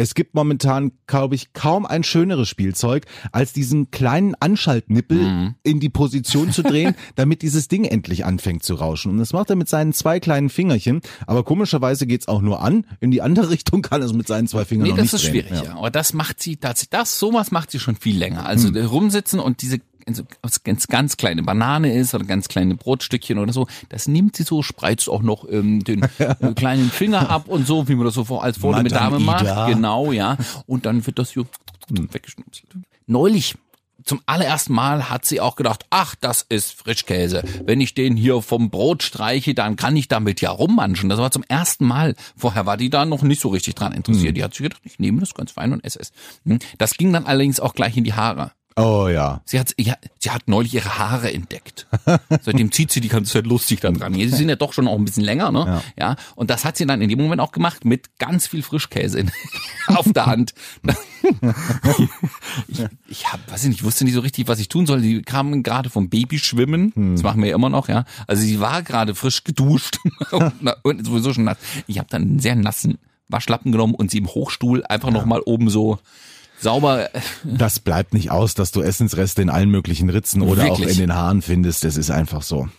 Es 0.02 0.16
gibt 0.16 0.34
momentan, 0.34 0.94
glaube 1.08 1.36
ich, 1.36 1.52
kaum 1.52 1.86
ein 1.86 2.04
schöneres 2.04 2.48
Spielzeug, 2.48 3.06
als 3.34 3.52
diesen 3.52 3.92
kleinen 3.92 4.34
Anschaltnippel 4.40 5.54
in 5.64 5.80
die 5.82 5.90
Position 5.90 6.54
zu 6.54 6.64
drehen, 6.64 6.96
damit 7.16 7.42
dieses 7.42 7.68
Ding 7.68 7.84
endlich 7.84 8.24
anfängt 8.24 8.64
zu 8.64 8.76
rauschen. 8.76 9.12
Und 9.12 9.18
das 9.18 9.34
macht 9.34 9.50
er 9.50 9.58
mit 9.58 9.68
seinen 9.68 9.92
zwei 9.92 10.22
kleinen 10.22 10.48
Fingerchen. 10.50 11.02
Aber 11.28 11.44
komischerweise 11.44 12.08
geht's 12.08 12.30
auch 12.30 12.40
nur 12.42 12.62
an. 12.62 12.86
In 13.02 13.12
die 13.12 13.22
andere 13.22 13.50
Richtung 13.50 13.82
kann 13.82 14.02
es 14.02 14.14
mit 14.14 14.26
seinen 14.26 14.48
zwei 14.48 14.64
Fingern 14.64 14.84
Nee, 14.86 14.90
noch 14.92 14.98
das 15.00 15.12
nicht 15.12 15.24
ist 15.26 15.34
drehen. 15.34 15.46
schwierig, 15.48 15.64
ja. 15.66 15.76
Aber 15.76 15.92
das 15.92 16.14
macht 16.14 16.42
sie 16.42 16.56
tatsächlich, 16.56 16.92
das, 16.92 17.20
sowas 17.20 17.52
macht 17.52 17.70
sie 17.72 17.80
schon 17.80 17.98
viel 17.98 18.18
länger. 18.18 18.46
Also 18.46 18.70
Hm. 18.70 18.86
rumsitzen 18.86 19.42
und 19.42 19.62
diese 19.62 19.80
also, 20.10 20.60
ganz, 20.64 20.88
ganz 20.88 21.18
kleine 21.18 21.44
Banane 21.44 21.94
ist 21.94 22.14
oder 22.14 22.26
ganz 22.26 22.48
kleine 22.48 22.76
Brotstückchen 22.76 23.38
oder 23.40 23.54
so, 23.54 23.68
das 23.90 24.08
nimmt 24.08 24.36
sie 24.36 24.44
so, 24.44 24.62
spreizt 24.62 25.10
auch 25.10 25.22
noch 25.22 25.48
ähm, 25.50 25.84
den 25.84 26.04
äh, 26.18 26.54
kleinen 26.56 26.90
Finger 26.90 27.30
ab 27.30 27.48
und 27.48 27.68
so, 27.68 27.88
wie 27.88 27.96
man 27.96 28.06
das 28.06 28.16
so 28.16 28.26
vor, 28.26 28.44
als 28.44 28.60
Madame 28.60 28.90
Dame 28.90 29.20
macht. 29.20 29.44
Ida. 29.44 29.70
Genau, 29.70 30.12
ja. 30.12 30.38
Und 30.66 30.86
dann 30.86 31.06
wird 31.06 31.20
das 31.20 31.32
so 31.32 31.46
weggeschnipselt. 31.90 32.68
Neulich 33.08 33.56
zum 34.04 34.22
allerersten 34.26 34.74
Mal 34.74 35.10
hat 35.10 35.26
sie 35.26 35.42
auch 35.42 35.56
gedacht, 35.56 35.86
ach, 35.90 36.16
das 36.20 36.42
ist 36.48 36.74
Frischkäse. 36.74 37.44
Wenn 37.66 37.82
ich 37.82 37.94
den 37.94 38.16
hier 38.16 38.42
vom 38.42 38.70
Brot 38.70 39.04
streiche, 39.04 39.54
dann 39.54 39.76
kann 39.76 39.96
ich 39.96 40.08
damit 40.08 40.42
ja 40.42 40.50
rummanschen. 40.52 41.10
Das 41.10 41.20
war 41.20 41.32
zum 41.32 41.44
ersten 41.48 41.86
Mal. 41.86 42.16
Vorher 42.36 42.66
war 42.66 42.78
die 42.78 42.90
da 42.90 43.06
noch 43.06 43.22
nicht 43.22 43.42
so 43.42 43.50
richtig 43.50 43.76
dran 43.76 43.92
interessiert. 43.92 44.38
Die 44.38 44.44
hat 44.44 44.54
sich 44.54 44.64
gedacht, 44.64 44.82
ich 44.84 45.00
nehme 45.00 45.20
das 45.20 45.34
ganz 45.34 45.52
fein 45.52 45.74
und 45.74 45.84
esse 45.84 46.00
es. 46.00 46.12
Hm. 46.46 46.60
Das 46.78 46.96
ging 46.96 47.14
dann 47.14 47.26
allerdings 47.26 47.60
auch 47.60 47.76
gleich 47.76 47.98
in 47.98 48.04
die 48.04 48.14
Haare. 48.14 48.52
Oh 48.76 49.08
ja. 49.10 49.42
Sie 49.46 49.60
hat, 49.60 49.74
ja, 49.78 49.96
sie 50.20 50.32
hat 50.32 50.48
neulich 50.48 50.74
ihre 50.74 50.98
Haare 50.98 51.34
entdeckt. 51.34 51.88
Seitdem 52.42 52.72
zieht 52.72 52.92
sie 52.92 53.02
die 53.02 53.10
ganze 53.10 53.34
Zeit 53.34 53.46
lustig 53.46 53.82
dann 53.82 53.96
dran. 53.96 54.14
Sie 54.14 54.28
sind 54.28 54.48
ja 54.48 54.56
doch 54.56 54.72
schon 54.74 54.88
auch 54.88 54.98
ein 54.98 55.04
bisschen 55.04 55.24
länger, 55.24 55.52
ne? 55.52 55.82
Ja. 55.98 56.16
Und 56.36 56.50
das 56.50 56.64
hat 56.64 56.78
sie 56.78 56.86
dann 56.86 57.02
in 57.02 57.10
dem 57.10 57.20
Moment 57.20 57.42
auch 57.42 57.52
gemacht 57.52 57.84
mit 57.84 58.18
ganz 58.20 58.48
viel 58.48 58.64
Frischkäse 58.64 59.20
in, 59.20 59.32
auf 59.88 60.12
der 60.14 60.28
Hand. 60.28 60.54
ich, 62.68 62.86
ich 63.08 63.28
hab, 63.28 63.52
weiß 63.52 63.64
ich 63.64 63.70
nicht, 63.70 63.80
ich 63.80 63.84
wusste 63.84 64.06
nicht 64.06 64.14
so 64.14 64.22
richtig, 64.22 64.48
was 64.48 64.60
ich 64.60 64.70
tun 64.70 64.86
soll. 64.86 65.02
Sie 65.02 65.24
kamen 65.24 65.64
gerade 65.64 65.90
vom 65.90 66.10
Babyschwimmen. 66.10 66.94
Das 67.16 67.24
machen 67.24 67.42
wir 67.42 67.50
ja 67.50 67.56
immer 67.56 67.70
noch, 67.70 67.90
ja. 67.90 68.06
Also 68.28 68.44
sie 68.44 68.60
war 68.60 68.82
gerade 68.82 69.14
frisch 69.14 69.44
geduscht 69.44 69.98
und, 70.84 71.06
sowieso 71.06 71.34
schon 71.34 71.44
nass. 71.44 71.58
Ich 71.88 71.98
habe 71.98 72.08
dann 72.10 72.22
einen 72.22 72.40
sehr 72.40 72.56
nassen 72.56 72.98
Waschlappen 73.28 73.72
genommen 73.72 73.94
und 73.94 74.10
sie 74.10 74.20
im 74.20 74.28
Hochstuhl 74.28 74.84
einfach 74.86 75.12
noch 75.12 75.26
mal 75.26 75.42
oben 75.42 75.70
so 75.70 76.00
sauber 76.62 77.10
Das 77.44 77.80
bleibt 77.80 78.14
nicht 78.14 78.32
aus, 78.32 78.54
dass 78.54 78.72
du 78.72 78.82
Essensreste 78.82 79.42
in 79.42 79.50
allen 79.50 79.70
möglichen 79.70 80.10
Ritzen 80.10 80.42
oder 80.42 80.72
auch 80.72 80.80
Wirklich? 80.80 80.98
in 80.98 81.08
den 81.08 81.16
Haaren 81.16 81.42
findest. 81.42 81.84
Das 81.84 81.98
ist 81.98 82.12
einfach 82.12 82.42
so. 82.42 82.70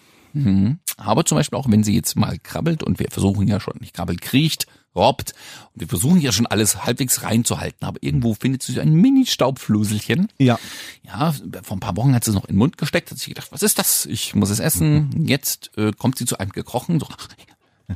Aber 0.96 1.24
zum 1.24 1.36
Beispiel 1.36 1.58
auch, 1.58 1.68
wenn 1.68 1.82
sie 1.82 1.94
jetzt 1.94 2.16
mal 2.16 2.38
krabbelt 2.38 2.82
und 2.82 2.98
wir 3.00 3.08
versuchen 3.10 3.48
ja 3.48 3.58
schon, 3.58 3.74
nicht 3.80 3.94
krabbelt, 3.94 4.20
kriecht, 4.20 4.66
robbt 4.94 5.34
und 5.72 5.80
wir 5.80 5.88
versuchen 5.88 6.20
ja 6.20 6.32
schon 6.32 6.46
alles 6.46 6.84
halbwegs 6.84 7.22
reinzuhalten, 7.22 7.86
aber 7.86 7.98
irgendwo 8.00 8.34
findet 8.34 8.62
sie 8.62 8.72
so 8.72 8.80
ein 8.80 8.92
Mini-Staubfluselchen. 8.92 10.28
Ja. 10.38 10.58
Ja, 11.02 11.32
vor 11.62 11.76
ein 11.76 11.80
paar 11.80 11.96
Wochen 11.96 12.14
hat 12.14 12.24
sie 12.24 12.30
es 12.30 12.34
noch 12.34 12.44
in 12.44 12.54
den 12.54 12.58
Mund 12.58 12.78
gesteckt, 12.78 13.10
hat 13.10 13.18
sich 13.18 13.28
gedacht, 13.28 13.50
was 13.50 13.62
ist 13.62 13.78
das? 13.78 14.06
Ich 14.06 14.34
muss 14.34 14.50
es 14.50 14.60
essen. 14.60 15.26
Jetzt 15.26 15.70
äh, 15.76 15.92
kommt 15.92 16.18
sie 16.18 16.26
zu 16.26 16.38
einem 16.38 16.52
gekrochen, 16.52 17.00
so 17.00 17.06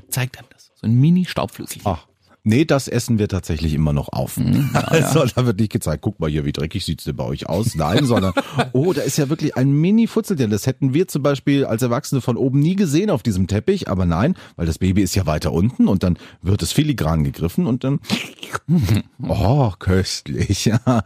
zeigt 0.08 0.38
einem 0.38 0.48
das. 0.52 0.72
So 0.74 0.86
ein 0.86 0.94
Mini-Staubflüsselchen. 0.94 1.86
Ach. 1.86 2.06
Nee, 2.46 2.66
das 2.66 2.88
essen 2.88 3.18
wir 3.18 3.26
tatsächlich 3.26 3.72
immer 3.72 3.94
noch 3.94 4.10
auf. 4.10 4.38
also 4.74 5.24
da 5.24 5.46
wird 5.46 5.58
nicht 5.58 5.72
gezeigt, 5.72 6.02
guck 6.02 6.20
mal 6.20 6.28
hier, 6.28 6.44
wie 6.44 6.52
dreckig 6.52 6.84
sieht's 6.84 7.04
denn 7.04 7.16
bei 7.16 7.24
euch 7.24 7.48
aus? 7.48 7.74
Nein, 7.74 8.04
sondern, 8.04 8.34
oh, 8.72 8.92
da 8.92 9.00
ist 9.00 9.16
ja 9.16 9.30
wirklich 9.30 9.56
ein 9.56 9.72
Mini-Futzelchen. 9.72 10.50
Das 10.50 10.66
hätten 10.66 10.92
wir 10.92 11.08
zum 11.08 11.22
Beispiel 11.22 11.64
als 11.64 11.80
Erwachsene 11.80 12.20
von 12.20 12.36
oben 12.36 12.60
nie 12.60 12.76
gesehen 12.76 13.08
auf 13.08 13.22
diesem 13.22 13.46
Teppich, 13.46 13.88
aber 13.88 14.04
nein, 14.04 14.36
weil 14.56 14.66
das 14.66 14.78
Baby 14.78 15.00
ist 15.00 15.14
ja 15.14 15.24
weiter 15.24 15.52
unten 15.52 15.88
und 15.88 16.02
dann 16.02 16.18
wird 16.42 16.62
es 16.62 16.72
filigran 16.72 17.24
gegriffen 17.24 17.66
und 17.66 17.82
dann, 17.82 18.00
oh, 19.26 19.72
köstlich, 19.78 20.66
ja. 20.66 21.02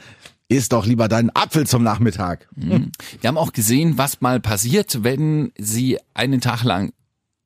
Iss 0.48 0.70
doch 0.70 0.86
lieber 0.86 1.08
deinen 1.08 1.30
Apfel 1.30 1.66
zum 1.66 1.82
Nachmittag. 1.82 2.48
Wir 2.56 3.28
haben 3.28 3.36
auch 3.36 3.52
gesehen, 3.52 3.98
was 3.98 4.22
mal 4.22 4.40
passiert, 4.40 5.04
wenn 5.04 5.52
sie 5.58 5.98
einen 6.14 6.40
Tag 6.40 6.64
lang 6.64 6.94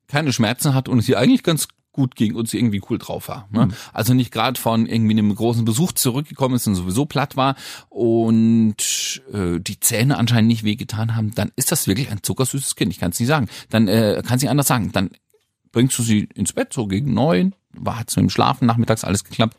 keine 0.07 0.31
Schmerzen 0.31 0.73
hat 0.73 0.87
und 0.87 0.99
es 0.99 1.09
ihr 1.09 1.19
eigentlich 1.19 1.43
ganz 1.43 1.67
gut 1.93 2.15
ging 2.15 2.35
und 2.35 2.49
sie 2.49 2.57
irgendwie 2.57 2.81
cool 2.89 2.97
drauf 2.97 3.29
war. 3.29 3.47
Ne? 3.51 3.69
Also 3.93 4.13
nicht 4.13 4.31
gerade 4.31 4.59
von 4.59 4.87
irgendwie 4.87 5.13
einem 5.13 5.33
großen 5.33 5.63
Besuch 5.63 5.93
zurückgekommen 5.93 6.55
ist 6.55 6.67
und 6.67 6.75
sowieso 6.75 7.05
platt 7.05 7.37
war 7.37 7.55
und 7.89 9.21
äh, 9.31 9.59
die 9.59 9.79
Zähne 9.79 10.17
anscheinend 10.17 10.49
nicht 10.49 10.63
wehgetan 10.63 11.15
haben, 11.15 11.33
dann 11.35 11.51
ist 11.55 11.71
das 11.71 11.87
wirklich 11.87 12.11
ein 12.11 12.23
zuckersüßes 12.23 12.75
Kind. 12.75 12.91
Ich 12.91 12.99
kann 12.99 13.11
es 13.11 13.19
nicht 13.19 13.29
sagen. 13.29 13.47
Dann 13.69 13.87
äh, 13.87 14.21
kann 14.25 14.39
sie 14.39 14.49
anders 14.49 14.67
sagen. 14.67 14.91
Dann 14.91 15.11
bringst 15.71 15.97
du 15.97 16.03
sie 16.03 16.27
ins 16.33 16.53
Bett 16.53 16.73
so 16.73 16.87
gegen 16.87 17.13
neun, 17.13 17.53
war 17.71 17.99
hat's 17.99 18.15
mit 18.15 18.23
dem 18.23 18.29
Schlafen 18.29 18.65
nachmittags 18.65 19.03
alles 19.03 19.23
geklappt. 19.23 19.57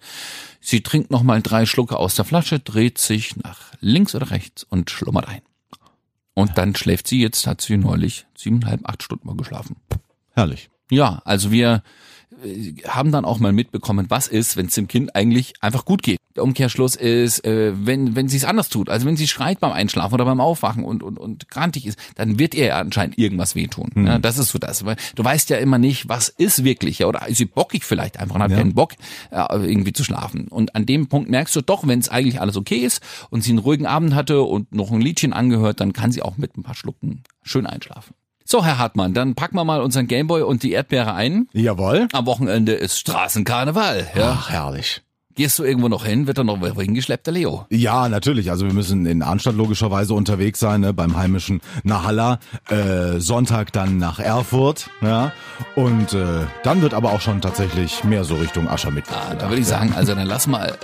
Sie 0.61 0.83
trinkt 0.83 1.11
noch 1.11 1.23
mal 1.23 1.41
drei 1.41 1.67
Schlucke 1.67 1.99
aus 1.99 2.15
der 2.15 2.25
Flasche, 2.25 2.59
dreht 2.59 2.99
sich 2.99 3.37
nach 3.37 3.73
links 3.81 4.15
oder 4.15 4.31
rechts 4.31 4.65
und 4.65 4.91
schlummert 4.91 5.29
ein. 5.29 5.43
Und 6.35 6.59
dann 6.59 6.75
schläft 6.75 7.07
sie 7.07 7.21
jetzt, 7.21 7.47
hat 7.47 7.61
sie 7.61 7.77
neulich 7.77 8.27
siebeneinhalb, 8.37 8.89
acht 8.89 9.03
Stunden 9.03 9.27
mal 9.27 9.37
geschlafen. 9.37 9.77
Herrlich. 10.33 10.69
Ja, 10.91 11.23
also 11.25 11.53
wir 11.53 11.83
haben 12.87 13.13
dann 13.13 13.25
auch 13.25 13.39
mal 13.39 13.53
mitbekommen, 13.53 14.07
was 14.09 14.27
ist, 14.29 14.57
wenn 14.57 14.67
es 14.67 14.75
dem 14.75 14.89
Kind 14.89 15.15
eigentlich 15.15 15.55
einfach 15.61 15.85
gut 15.85 16.03
geht. 16.03 16.19
Der 16.37 16.43
Umkehrschluss 16.43 16.97
ist, 16.97 17.45
äh, 17.45 17.73
wenn 17.87 18.17
wenn 18.17 18.29
sie 18.29 18.37
es 18.37 18.45
anders 18.45 18.69
tut, 18.69 18.89
also 18.89 19.07
wenn 19.07 19.17
sie 19.17 19.29
schreit 19.29 19.61
beim 19.61 19.71
Einschlafen 19.71 20.15
oder 20.15 20.25
beim 20.25 20.41
Aufwachen 20.41 20.83
und 20.85 21.03
und 21.05 21.17
und 21.19 21.49
grantig 21.49 21.87
ist, 21.87 21.97
dann 22.17 22.39
wird 22.41 22.55
ihr 22.55 22.67
ja 22.67 22.79
anscheinend 22.81 23.19
irgendwas 23.19 23.55
wehtun. 23.55 23.91
Ja, 23.95 24.19
das 24.19 24.39
ist 24.39 24.49
so 24.49 24.59
das. 24.59 24.85
Weil 24.85 24.97
du 25.15 25.25
weißt 25.25 25.49
ja 25.51 25.59
immer 25.59 25.79
nicht, 25.79 26.09
was 26.09 26.29
ist 26.29 26.65
wirklich, 26.65 26.99
ja, 26.99 27.07
oder 27.07 27.29
ist 27.29 27.39
sie 27.39 27.45
bockig 27.45 27.85
vielleicht 27.85 28.19
einfach 28.19 28.35
und 28.35 28.43
hat 28.43 28.51
Ja. 28.51 28.57
keinen 28.59 28.75
Bock 28.75 28.95
äh, 29.31 29.45
irgendwie 29.53 29.93
zu 29.93 30.03
schlafen. 30.03 30.49
Und 30.49 30.75
an 30.75 30.87
dem 30.87 31.07
Punkt 31.09 31.31
merkst 31.31 31.55
du 31.55 31.61
doch, 31.63 31.87
wenn 31.87 32.01
es 32.01 32.09
eigentlich 32.09 32.41
alles 32.41 32.57
okay 32.57 32.79
ist 32.79 33.01
und 33.31 33.43
sie 33.45 33.51
einen 33.51 33.61
ruhigen 33.61 33.87
Abend 33.87 34.15
hatte 34.17 34.43
und 34.43 34.75
noch 34.75 34.91
ein 34.91 35.01
Liedchen 35.01 35.33
angehört, 35.33 35.79
dann 35.81 35.93
kann 35.93 36.11
sie 36.11 36.23
auch 36.23 36.37
mit 36.37 36.57
ein 36.59 36.65
paar 36.65 36.75
Schlucken 36.75 37.23
schön 37.43 37.67
einschlafen. 37.67 38.15
So, 38.47 38.63
Herr 38.63 38.79
Hartmann, 38.79 39.15
dann 39.15 39.35
packen 39.35 39.57
wir 39.57 39.65
mal 39.65 39.81
unseren 39.81 40.07
Gameboy 40.07 40.43
und 40.43 40.63
die 40.63 40.73
Erdbeere 40.73 41.15
ein. 41.15 41.49
Jawohl. 41.55 42.09
Am 42.13 42.27
Wochenende 42.27 42.73
ist 42.73 42.99
Straßenkarneval. 42.99 44.07
Ja. 44.15 44.37
Ach, 44.39 44.51
herrlich. 44.51 45.01
Gehst 45.35 45.59
du 45.59 45.65
irgendwo 45.65 45.89
noch 45.89 46.05
hin, 46.05 46.29
wird 46.29 46.39
dann 46.39 46.47
noch 46.47 46.61
hingeschleppt, 46.61 47.27
der 47.27 47.35
Leo. 47.35 47.67
Ja, 47.71 48.09
natürlich. 48.09 48.51
Also 48.51 48.67
wir 48.67 48.73
müssen 48.73 49.05
in 49.07 49.23
Arnstadt 49.23 49.57
logischerweise 49.57 50.15
unterwegs 50.15 50.61
sein, 50.61 50.83
ne, 50.83 50.93
beim 50.93 51.17
heimischen 51.17 51.61
Nahalla. 51.83 52.39
Äh, 52.69 53.19
Sonntag 53.19 53.73
dann 53.73 53.97
nach 53.97 54.21
Erfurt. 54.21 54.91
Ja. 55.01 55.33
Und 55.75 56.13
äh, 56.13 56.43
dann 56.63 56.83
wird 56.83 56.95
aber 56.95 57.13
auch 57.13 57.21
schon 57.21 57.41
tatsächlich 57.41 58.05
mehr 58.05 58.25
so 58.25 58.37
Richtung 58.37 58.69
Aschermittwoch. 58.69 59.17
Ah, 59.17 59.35
da 59.35 59.49
würde 59.49 59.63
ich 59.63 59.67
sagen, 59.67 59.93
also 59.97 60.15
dann 60.15 60.27
lass 60.27 60.47
mal, 60.47 60.77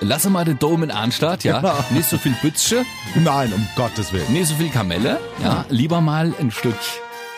lass 0.00 0.28
mal 0.28 0.44
den 0.44 0.58
Dom 0.58 0.82
in 0.82 0.90
Arnstadt, 0.90 1.44
ja. 1.44 1.60
Ja. 1.62 1.84
Nicht 1.90 2.08
so 2.08 2.18
viel 2.18 2.34
Bützsche, 2.42 2.84
Nein, 3.14 3.52
um 3.52 3.66
Gottes 3.76 4.12
Willen. 4.12 4.32
nicht 4.32 4.46
so 4.46 4.54
viel 4.54 4.70
Kamelle, 4.70 5.20
ja. 5.42 5.64
Lieber 5.68 6.00
mal 6.00 6.32
ein 6.40 6.50
Stück 6.50 6.76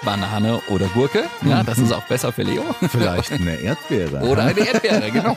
Banane 0.03 0.61
oder 0.69 0.87
Gurke, 0.87 1.25
ja. 1.45 1.63
Das 1.63 1.77
ist 1.79 1.93
auch 1.93 2.05
besser 2.05 2.33
für 2.33 2.43
Leo. 2.43 2.65
Vielleicht 2.91 3.33
eine 3.33 3.57
Erdbeere. 3.57 4.21
Oder 4.23 4.45
eine 4.45 4.61
Erdbeere, 4.61 5.11
genau. 5.11 5.37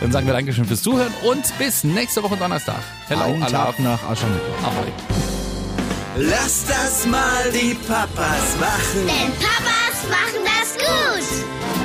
Dann 0.00 0.10
sagen 0.10 0.26
wir 0.26 0.32
Dankeschön 0.32 0.64
fürs 0.64 0.80
Zuhören 0.82 1.12
und 1.24 1.42
bis 1.58 1.84
nächste 1.84 2.22
Woche 2.22 2.38
Donnerstag. 2.38 2.80
Hello, 3.08 3.24
Einen 3.24 3.42
Allah. 3.42 3.66
Tag 3.66 3.78
nach 3.80 4.02
Aschermittwoch. 4.08 4.62
Ahoi. 4.64 4.86
Lass 6.16 6.64
das 6.66 7.06
mal 7.06 7.52
die 7.52 7.74
Papas 7.86 8.56
machen. 8.58 9.06
Denn 9.06 9.30
Papas 9.34 10.08
machen 10.08 10.42
das 10.46 10.78
gut. 10.78 11.79